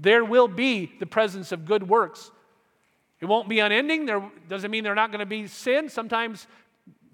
There 0.00 0.24
will 0.24 0.48
be 0.48 0.92
the 0.98 1.06
presence 1.06 1.52
of 1.52 1.66
good 1.66 1.88
works. 1.88 2.30
It 3.20 3.26
won't 3.26 3.48
be 3.48 3.60
unending. 3.60 4.06
There 4.06 4.30
doesn't 4.48 4.70
mean 4.70 4.82
they're 4.82 4.94
not 4.94 5.10
going 5.10 5.20
to 5.20 5.26
be 5.26 5.46
sin, 5.46 5.90
sometimes 5.90 6.46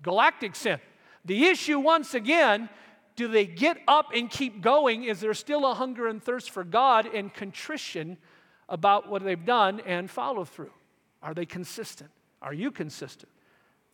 galactic 0.02 0.54
sin. 0.54 0.78
The 1.24 1.46
issue, 1.46 1.80
once 1.80 2.14
again, 2.14 2.68
do 3.16 3.26
they 3.26 3.44
get 3.44 3.78
up 3.88 4.10
and 4.14 4.30
keep 4.30 4.60
going? 4.60 5.04
Is 5.04 5.18
there 5.18 5.34
still 5.34 5.68
a 5.68 5.74
hunger 5.74 6.06
and 6.06 6.22
thirst 6.22 6.50
for 6.50 6.62
God 6.62 7.06
and 7.06 7.34
contrition 7.34 8.18
about 8.68 9.08
what 9.08 9.24
they've 9.24 9.44
done 9.44 9.80
and 9.84 10.08
follow 10.08 10.44
through? 10.44 10.70
Are 11.22 11.34
they 11.34 11.46
consistent? 11.46 12.10
Are 12.40 12.54
you 12.54 12.70
consistent? 12.70 13.32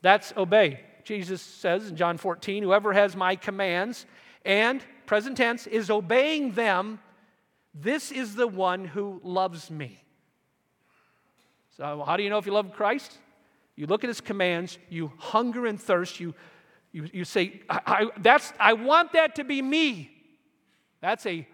That's 0.03 0.35
obey. 0.37 0.81
Jesus 1.05 1.41
says 1.41 1.89
in 1.89 1.97
John 1.97 2.19
14, 2.19 2.63
whoever 2.63 2.93
has 2.93 3.17
my 3.17 3.37
commands 3.37 4.05
and 4.45 4.85
present 5.07 5.37
tense 5.37 5.67
is 5.67 5.89
obeying 5.89 6.53
them 6.53 6.99
this 7.75 8.13
is 8.13 8.35
the 8.35 8.47
one 8.47 8.85
who 8.85 9.21
loves 9.25 9.71
me. 9.71 10.03
So, 11.77 12.03
how 12.07 12.17
do 12.17 12.23
you 12.23 12.31
know 12.31 12.39
if 12.39 12.47
you 12.47 12.53
love 12.53 12.73
Christ? 12.73 13.17
You 13.77 13.87
look 13.87 14.05
at 14.05 14.09
his 14.09 14.21
commands, 14.21 14.79
you 14.91 15.13
hunger 15.19 15.67
and 15.67 15.81
thirst, 15.81 16.21
you, 16.21 16.35
you, 16.93 17.09
you 17.13 17.25
say, 17.25 17.63
I, 17.71 17.81
I, 17.87 18.07
that's, 18.19 18.53
I 18.61 18.75
want 18.75 19.13
that 19.15 19.37
to 19.37 19.45
be 19.45 19.63
me. 19.63 20.11
That's 21.01 21.25
a 21.25 21.47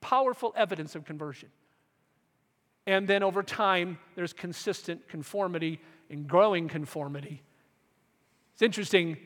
powerful 0.00 0.52
evidence 0.56 0.94
of 0.94 1.04
conversion. 1.04 1.50
And 2.86 3.06
then 3.06 3.22
over 3.22 3.42
time, 3.42 3.98
there's 4.16 4.32
consistent 4.32 5.08
conformity 5.08 5.80
and 6.10 6.26
growing 6.26 6.68
conformity. 6.68 7.42
It's 8.54 8.62
interesting, 8.62 9.16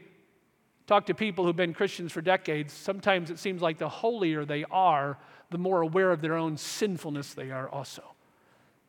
talk 0.87 1.07
to 1.07 1.15
people 1.15 1.45
who've 1.45 1.57
been 1.57 1.75
Christians 1.75 2.13
for 2.13 2.21
decades. 2.21 2.73
Sometimes 2.73 3.31
it 3.31 3.39
seems 3.39 3.63
like 3.63 3.79
the 3.79 3.89
holier 3.89 4.45
they 4.45 4.65
are, 4.71 5.19
the 5.51 5.59
more 5.59 5.81
aware 5.81 6.11
of 6.11 6.21
their 6.21 6.37
own 6.37 6.57
sinfulness 6.57 7.35
they 7.35 7.51
are 7.51 7.69
also. 7.69 8.03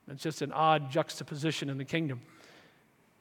It's 0.07 0.23
just 0.23 0.41
an 0.41 0.51
odd 0.51 0.91
juxtaposition 0.91 1.69
in 1.69 1.77
the 1.77 1.85
kingdom. 1.85 2.21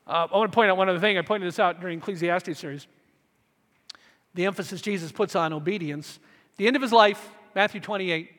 Uh, 0.06 0.26
I 0.30 0.36
want 0.36 0.52
to 0.52 0.54
point 0.54 0.70
out 0.70 0.76
one 0.76 0.88
other 0.88 0.98
thing. 0.98 1.16
I 1.16 1.22
pointed 1.22 1.46
this 1.46 1.58
out 1.58 1.80
during 1.80 1.98
Ecclesiastes 1.98 2.58
series. 2.58 2.86
The 4.34 4.44
emphasis 4.46 4.82
Jesus 4.82 5.12
puts 5.12 5.34
on 5.34 5.52
obedience. 5.52 6.18
The 6.56 6.66
end 6.66 6.76
of 6.76 6.82
his 6.82 6.92
life, 6.92 7.30
Matthew 7.54 7.80
28, 7.80 8.30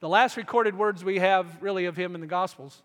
the 0.00 0.08
last 0.08 0.36
recorded 0.36 0.76
words 0.76 1.02
we 1.02 1.18
have 1.18 1.62
really 1.62 1.86
of 1.86 1.96
him 1.96 2.14
in 2.14 2.20
the 2.20 2.26
Gospels, 2.26 2.82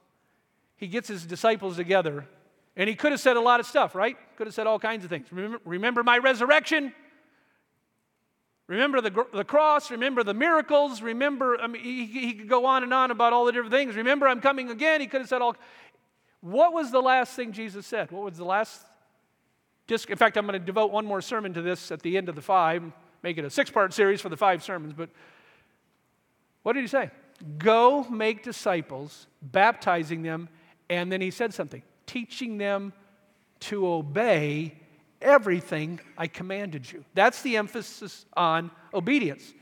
he 0.78 0.88
gets 0.88 1.08
his 1.08 1.26
disciples 1.26 1.76
together. 1.76 2.26
And 2.76 2.88
he 2.88 2.96
could 2.96 3.12
have 3.12 3.20
said 3.20 3.38
a 3.38 3.42
lot 3.42 3.60
of 3.60 3.66
stuff, 3.66 3.96
right? 3.96 4.18
Could 4.38 4.48
have 4.48 4.54
said 4.54 4.68
all 4.68 4.80
kinds 4.80 5.04
of 5.04 5.10
things. 5.10 5.28
Remember, 5.32 5.60
remember 5.66 6.04
my 6.04 6.18
resurrection? 6.18 6.94
Remember 8.68 9.02
the, 9.02 9.26
the 9.34 9.44
cross, 9.44 9.92
remember 9.92 10.24
the 10.24 10.34
miracles, 10.34 11.02
remember, 11.02 11.60
I 11.60 11.68
mean, 11.68 11.84
he, 11.84 12.06
he 12.06 12.34
could 12.34 12.48
go 12.48 12.66
on 12.66 12.84
and 12.84 12.94
on 12.94 13.12
about 13.12 13.34
all 13.34 13.44
the 13.44 13.52
different 13.52 13.74
things. 13.74 13.98
Remember, 13.98 14.30
I'm 14.30 14.40
coming 14.40 14.70
again. 14.70 15.02
He 15.02 15.08
could 15.08 15.20
have 15.20 15.30
said 15.30 15.42
all. 15.42 15.58
What 16.40 16.72
was 16.72 16.90
the 16.90 17.02
last 17.02 17.34
thing 17.36 17.52
Jesus 17.52 17.86
said? 17.86 18.12
What 18.12 18.24
was 18.24 18.38
the 18.38 18.46
last? 18.46 18.86
Just, 19.88 20.10
in 20.10 20.16
fact, 20.16 20.38
I'm 20.38 20.48
going 20.48 20.58
to 20.58 20.66
devote 20.66 20.90
one 20.90 21.06
more 21.06 21.22
sermon 21.22 21.54
to 21.56 21.62
this 21.62 21.92
at 21.92 22.02
the 22.02 22.16
end 22.16 22.30
of 22.30 22.36
the 22.36 22.42
five, 22.42 22.82
make 23.24 23.38
it 23.38 23.44
a 23.44 23.50
six 23.50 23.70
part 23.70 23.94
series 23.94 24.22
for 24.22 24.30
the 24.30 24.38
five 24.38 24.64
sermons. 24.64 24.94
But 24.94 25.10
what 26.64 26.72
did 26.72 26.82
he 26.82 26.88
say? 26.88 27.12
Go 27.58 28.06
make 28.06 28.42
disciples, 28.42 29.28
baptizing 29.42 30.22
them, 30.22 30.48
and 30.90 31.12
then 31.12 31.20
he 31.20 31.30
said 31.30 31.54
something, 31.54 31.84
teaching 32.12 32.58
them 32.58 32.94
to 33.60 33.88
obey 33.88 34.76
everything 35.22 36.00
I 36.18 36.28
commanded 36.28 36.92
you. 36.92 37.06
That's 37.14 37.42
the 37.42 37.58
emphasis 37.58 38.26
on 38.36 38.72
obedience. 38.94 39.54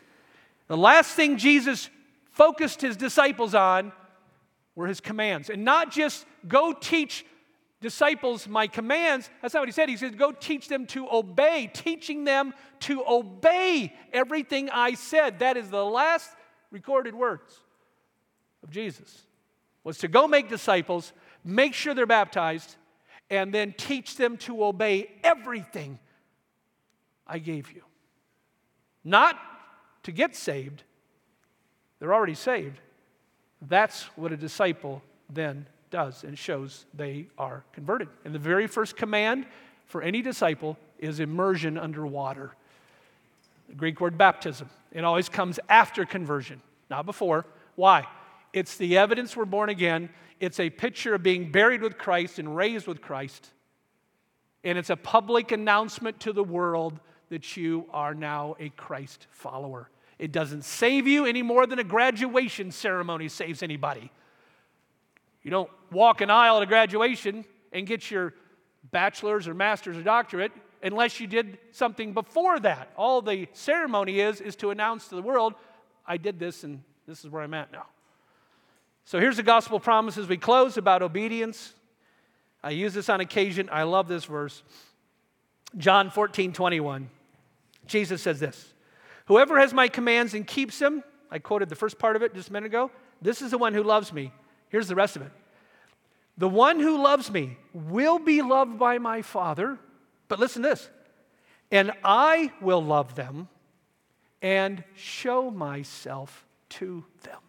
The 0.68 0.78
last 0.78 1.12
thing 1.12 1.38
Jesus 1.38 1.89
focused 2.32 2.82
his 2.82 2.95
disciples 2.95 3.54
on 3.54 3.91
were 4.76 4.88
his 4.88 5.02
commands. 5.02 5.50
And 5.50 5.66
not 5.66 5.91
just 5.91 6.26
go 6.47 6.74
teach 6.74 7.26
disciples 7.82 8.47
my 8.47 8.68
commands. 8.68 9.30
That's 9.41 9.54
not 9.54 9.62
what 9.62 9.70
he 9.70 9.74
said. 9.74 9.89
He 9.89 9.97
said, 9.97 10.18
go 10.18 10.32
teach 10.32 10.68
them 10.68 10.86
to 10.88 11.08
obey, 11.10 11.70
teaching 11.74 12.24
them 12.24 12.54
to 12.82 13.04
obey 13.08 13.93
everything 14.14 14.70
I 14.70 14.93
said. 14.93 15.39
That 15.39 15.58
is 15.58 15.70
the 15.70 15.84
last 15.86 16.30
recorded 16.72 17.16
words 17.16 17.60
of 18.64 18.70
Jesus. 18.70 19.24
Was 19.84 19.97
to 20.00 20.08
go 20.08 20.28
make 20.28 20.50
disciples, 20.50 21.14
make 21.44 21.74
sure 21.74 21.94
they're 21.94 22.06
baptized, 22.06 22.76
and 23.30 23.54
then 23.54 23.74
teach 23.78 24.16
them 24.16 24.38
to 24.38 24.64
obey 24.64 25.10
everything 25.24 26.00
I 27.28 27.40
gave 27.40 27.72
you. 27.72 27.84
Not 29.04 29.40
to 30.04 30.12
get 30.12 30.36
saved, 30.36 30.84
they're 32.00 32.14
already 32.14 32.34
saved. 32.34 32.80
That's 33.62 34.04
what 34.16 34.32
a 34.32 34.38
disciple 34.38 35.02
then 35.30 35.66
does 35.92 36.24
and 36.24 36.38
shows 36.38 36.86
they 36.94 37.28
are 37.38 37.64
converted. 37.74 38.08
And 38.26 38.34
the 38.34 38.40
very 38.40 38.68
first 38.68 38.96
command 38.96 39.46
for 39.86 40.02
any 40.02 40.22
disciple 40.22 40.78
is 40.98 41.20
immersion 41.20 41.78
under 41.78 42.06
water. 42.06 42.52
The 43.68 43.76
Greek 43.76 44.00
word 44.00 44.18
baptism. 44.18 44.70
It 44.92 45.04
always 45.04 45.30
comes 45.30 45.60
after 45.70 46.06
conversion, 46.06 46.62
not 46.90 47.06
before. 47.06 47.46
Why? 47.76 48.08
It's 48.54 48.78
the 48.78 48.97
evidence 48.97 49.36
we're 49.36 49.45
born 49.45 49.70
again. 49.70 50.10
It's 50.39 50.60
a 50.60 50.70
picture 50.70 51.14
of 51.14 51.24
being 51.24 51.52
buried 51.52 51.82
with 51.82 51.97
Christ 51.97 52.39
and 52.39 52.56
raised 52.56 52.88
with 52.88 53.02
Christ. 53.02 53.50
And 54.64 54.78
it's 54.78 54.89
a 54.89 54.95
public 54.95 55.52
announcement 55.52 56.20
to 56.22 56.34
the 56.34 56.43
world 56.43 57.00
that 57.30 57.56
you 57.56 57.86
are 57.91 58.14
now 58.14 58.56
a 58.60 58.70
Christ 58.70 59.28
follower. 59.32 59.89
It 60.18 60.32
doesn't 60.32 60.64
save 60.64 61.08
you 61.08 61.26
any 61.26 61.41
more 61.41 61.66
than 61.66 61.80
a 61.80 61.84
graduation 61.84 62.72
ceremony 62.72 63.30
saves 63.30 63.64
anybody. 63.64 64.12
You 65.43 65.52
don't 65.52 65.70
walk 65.91 66.22
an 66.22 66.30
aisle 66.30 66.58
at 66.58 66.64
a 66.64 66.66
graduation 66.66 67.45
and 67.72 67.88
get 67.88 68.12
your 68.12 68.34
bachelor's 68.91 69.47
or 69.47 69.54
master's 69.54 69.97
or 69.97 70.04
doctorate 70.04 70.52
unless 70.82 71.20
you 71.20 71.28
did 71.28 71.58
something 71.72 72.14
before 72.14 72.60
that. 72.60 72.91
All 72.97 73.22
the 73.22 73.47
ceremony 73.54 74.20
is 74.20 74.41
is 74.41 74.56
to 74.58 74.72
announce 74.72 75.08
to 75.10 75.16
the 75.16 75.22
world, 75.22 75.54
I 76.06 76.18
did 76.18 76.39
this 76.39 76.64
and 76.64 76.84
this 77.08 77.24
is 77.24 77.30
where 77.30 77.43
I'm 77.43 77.54
at 77.54 77.72
now. 77.72 77.86
So 79.06 79.20
here's 79.20 79.38
the 79.38 79.43
gospel 79.43 79.80
promise 79.80 80.18
as 80.18 80.28
we 80.28 80.38
close 80.38 80.78
about 80.78 81.02
obedience. 81.02 81.74
I 82.64 82.72
use 82.72 82.93
this 82.93 83.10
on 83.10 83.22
occasion. 83.22 83.70
I 83.72 83.84
love 83.84 84.08
this 84.08 84.26
verse. 84.26 84.64
John 85.78 86.10
14, 86.10 86.54
21. 86.54 87.10
Jesus 87.88 88.22
says 88.22 88.39
this 88.39 88.74
Whoever 89.26 89.60
has 89.60 89.74
my 89.74 89.88
commands 89.88 90.34
and 90.34 90.45
keeps 90.45 90.80
them, 90.80 91.04
I 91.32 91.39
quoted 91.39 91.70
the 91.70 91.76
first 91.76 92.00
part 92.00 92.16
of 92.16 92.22
it 92.22 92.34
just 92.34 92.50
a 92.50 92.54
minute 92.54 92.68
ago, 92.68 92.91
this 93.22 93.41
is 93.41 93.52
the 93.52 93.58
one 93.58 93.74
who 93.74 93.84
loves 93.84 94.14
me. 94.14 94.32
Here's 94.70 94.88
the 94.88 94.95
rest 94.95 95.16
of 95.16 95.22
it. 95.24 95.32
The 96.38 96.47
one 96.47 96.80
who 96.80 97.04
loves 97.04 97.30
me 97.30 97.58
will 97.74 98.20
be 98.20 98.41
loved 98.41 98.80
by 98.80 98.97
my 98.97 99.22
Father. 99.22 99.78
But 100.28 100.39
listen 100.39 100.64
to 100.64 100.70
this. 100.70 100.89
And 101.72 101.91
I 102.04 102.52
will 102.62 102.84
love 102.84 103.16
them 103.16 103.50
and 104.41 104.84
show 104.95 105.52
myself 105.52 106.45
to 106.70 107.04
them. 107.24 107.39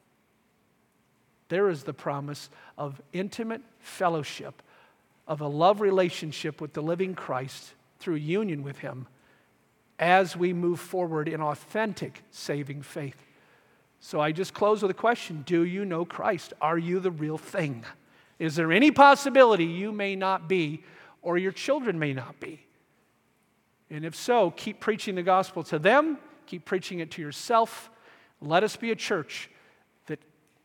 There 1.51 1.69
is 1.69 1.83
the 1.83 1.93
promise 1.93 2.49
of 2.79 3.03
intimate 3.13 3.63
fellowship, 3.81 4.63
of 5.27 5.41
a 5.41 5.49
love 5.49 5.81
relationship 5.81 6.61
with 6.61 6.73
the 6.73 6.81
living 6.81 7.15
Christ 7.15 7.75
through 7.99 8.15
union 8.15 8.63
with 8.63 8.79
Him 8.79 9.09
as 9.99 10.37
we 10.37 10.53
move 10.53 10.81
forward 10.81 11.29
in 11.29 11.43
authentic 11.43 12.23
saving 12.31 12.83
faith. 12.83 13.21
So 13.99 14.21
I 14.21 14.31
just 14.31 14.55
close 14.55 14.81
with 14.81 14.93
a 14.93 14.95
question 14.95 15.43
Do 15.45 15.65
you 15.65 15.85
know 15.85 16.05
Christ? 16.05 16.53
Are 16.61 16.79
you 16.79 17.01
the 17.01 17.11
real 17.11 17.37
thing? 17.37 17.85
Is 18.39 18.55
there 18.55 18.73
any 18.73 18.93
possibility 18.93 19.65
you 19.65 19.91
may 19.91 20.15
not 20.15 20.49
be 20.49 20.85
or 21.21 21.37
your 21.37 21.53
children 21.53 21.99
may 21.99 22.15
not 22.15 22.39
be? 22.39 22.65
And 23.91 24.05
if 24.05 24.15
so, 24.15 24.53
keep 24.53 24.79
preaching 24.79 25.17
the 25.17 25.25
gospel 25.25 25.65
to 25.65 25.81
them, 25.81 26.17
keep 26.47 26.65
preaching 26.65 27.01
it 27.01 27.11
to 27.13 27.23
yourself. 27.23 27.91
Let 28.41 28.63
us 28.63 28.77
be 28.77 28.93
a 28.93 28.97
church 28.97 29.51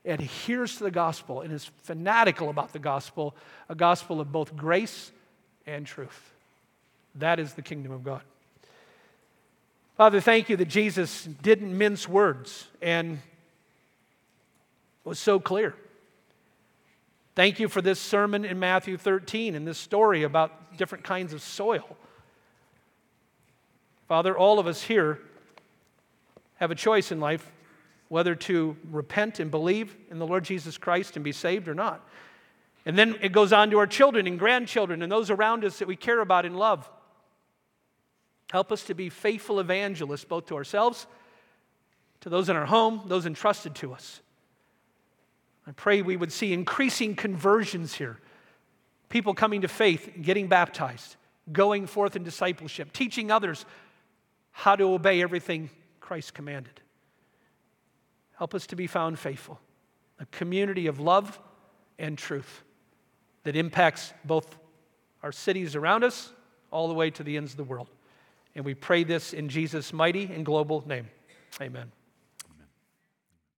adheres 0.06 0.78
to 0.78 0.84
the 0.84 0.91
gospel 0.91 1.41
and 1.41 1.51
is 1.51 1.70
fanatical 1.84 2.49
about 2.49 2.74
the 2.74 2.80
gospel, 2.80 3.36
a 3.70 3.76
gospel 3.76 4.22
of 4.22 4.32
both 4.32 4.56
grace 4.56 5.12
and 5.66 5.86
truth. 5.86 6.34
That 7.16 7.39
is 7.39 7.53
the 7.53 7.62
kingdom 7.62 7.91
of 7.91 8.03
God. 8.03 8.22
Father, 9.97 10.20
thank 10.20 10.49
you 10.49 10.58
that 10.58 10.68
Jesus 10.68 11.24
didn't 11.24 11.76
mince 11.76 12.08
words 12.08 12.68
and 12.82 13.20
was 15.06 15.20
so 15.20 15.39
clear. 15.39 15.74
Thank 17.36 17.60
you 17.60 17.68
for 17.68 17.82
this 17.82 17.99
sermon 17.99 18.45
in 18.45 18.60
Matthew 18.60 18.97
13 18.97 19.56
and 19.56 19.68
this 19.68 19.78
story 19.78 20.24
about 20.24 20.78
different 20.78 21.03
kinds 21.03 21.34
of 21.34 21.41
soil. 21.41 21.97
Father, 24.08 24.38
all 24.38 24.60
of 24.60 24.68
us 24.68 24.84
here 24.84 25.20
have 26.58 26.72
a 26.72 26.76
choice 26.76 27.12
in 27.12 27.20
life 27.20 27.51
whether 28.08 28.36
to 28.36 28.78
repent 28.91 29.39
and 29.39 29.49
believe 29.49 29.95
in 30.12 30.20
the 30.20 30.28
Lord 30.28 30.43
Jesus 30.43 30.78
Christ 30.78 31.16
and 31.16 31.24
be 31.24 31.32
saved 31.32 31.68
or 31.68 31.74
not. 31.74 32.08
And 32.86 32.97
then 32.97 33.18
it 33.22 33.32
goes 33.32 33.51
on 33.51 33.72
to 33.72 33.80
our 33.80 33.88
children 33.88 34.28
and 34.28 34.38
grandchildren 34.38 35.01
and 35.01 35.12
those 35.12 35.30
around 35.30 35.66
us 35.66 35.80
that 35.80 35.88
we 35.88 35.95
care 35.95 36.20
about 36.20 36.45
and 36.45 36.58
love. 36.58 36.89
Help 38.51 38.72
us 38.72 38.84
to 38.84 38.93
be 38.93 39.10
faithful 39.10 39.60
evangelists, 39.60 40.24
both 40.24 40.45
to 40.47 40.56
ourselves, 40.56 41.08
to 42.22 42.30
those 42.30 42.47
in 42.47 42.56
our 42.56 42.66
home, 42.66 43.01
those 43.08 43.26
entrusted 43.26 43.74
to 43.76 43.93
us. 43.93 44.22
I 45.68 45.72
pray 45.72 46.03
we 46.03 46.16
would 46.16 46.32
see 46.32 46.53
increasing 46.53 47.16
conversions 47.16 47.95
here. 47.95 48.20
People 49.10 49.34
coming 49.34 49.62
to 49.62 49.68
faith, 49.68 50.14
getting 50.22 50.47
baptized, 50.47 51.16
going 51.51 51.88
forth 51.88 52.16
in 52.16 52.24
discipleship, 52.24 52.93
teaching 52.93 53.32
others 53.32 53.66
how 54.51 54.76
to 54.76 54.84
obey 54.84 55.24
everything 55.24 55.72
Christ 55.99 56.36
commanded. 56.36 56.82
Help 58.38 58.54
us 58.54 58.68
to 58.68 58.76
be 58.76 58.88
found 58.88 59.18
faithful, 59.18 59.60
a 60.20 60.26
community 60.28 60.88
of 60.88 61.00
love 61.00 61.40
and 61.98 62.18
truth 62.18 62.64
that 63.44 63.56
impacts 63.56 64.14
both 64.26 64.58
our 65.24 65.32
cities 65.32 65.76
around 65.76 66.04
us 66.04 66.32
all 66.72 66.88
the 66.88 66.94
way 66.94 67.10
to 67.10 67.24
the 67.24 67.38
ends 67.38 67.52
of 67.52 67.58
the 67.58 67.64
world. 67.64 67.90
And 68.56 68.66
we 68.66 68.74
pray 68.74 69.04
this 69.04 69.34
in 69.34 69.50
Jesus' 69.50 69.94
mighty 69.94 70.26
and 70.26 70.46
global 70.46 70.84
name. 70.88 71.08
Amen. 71.62 71.92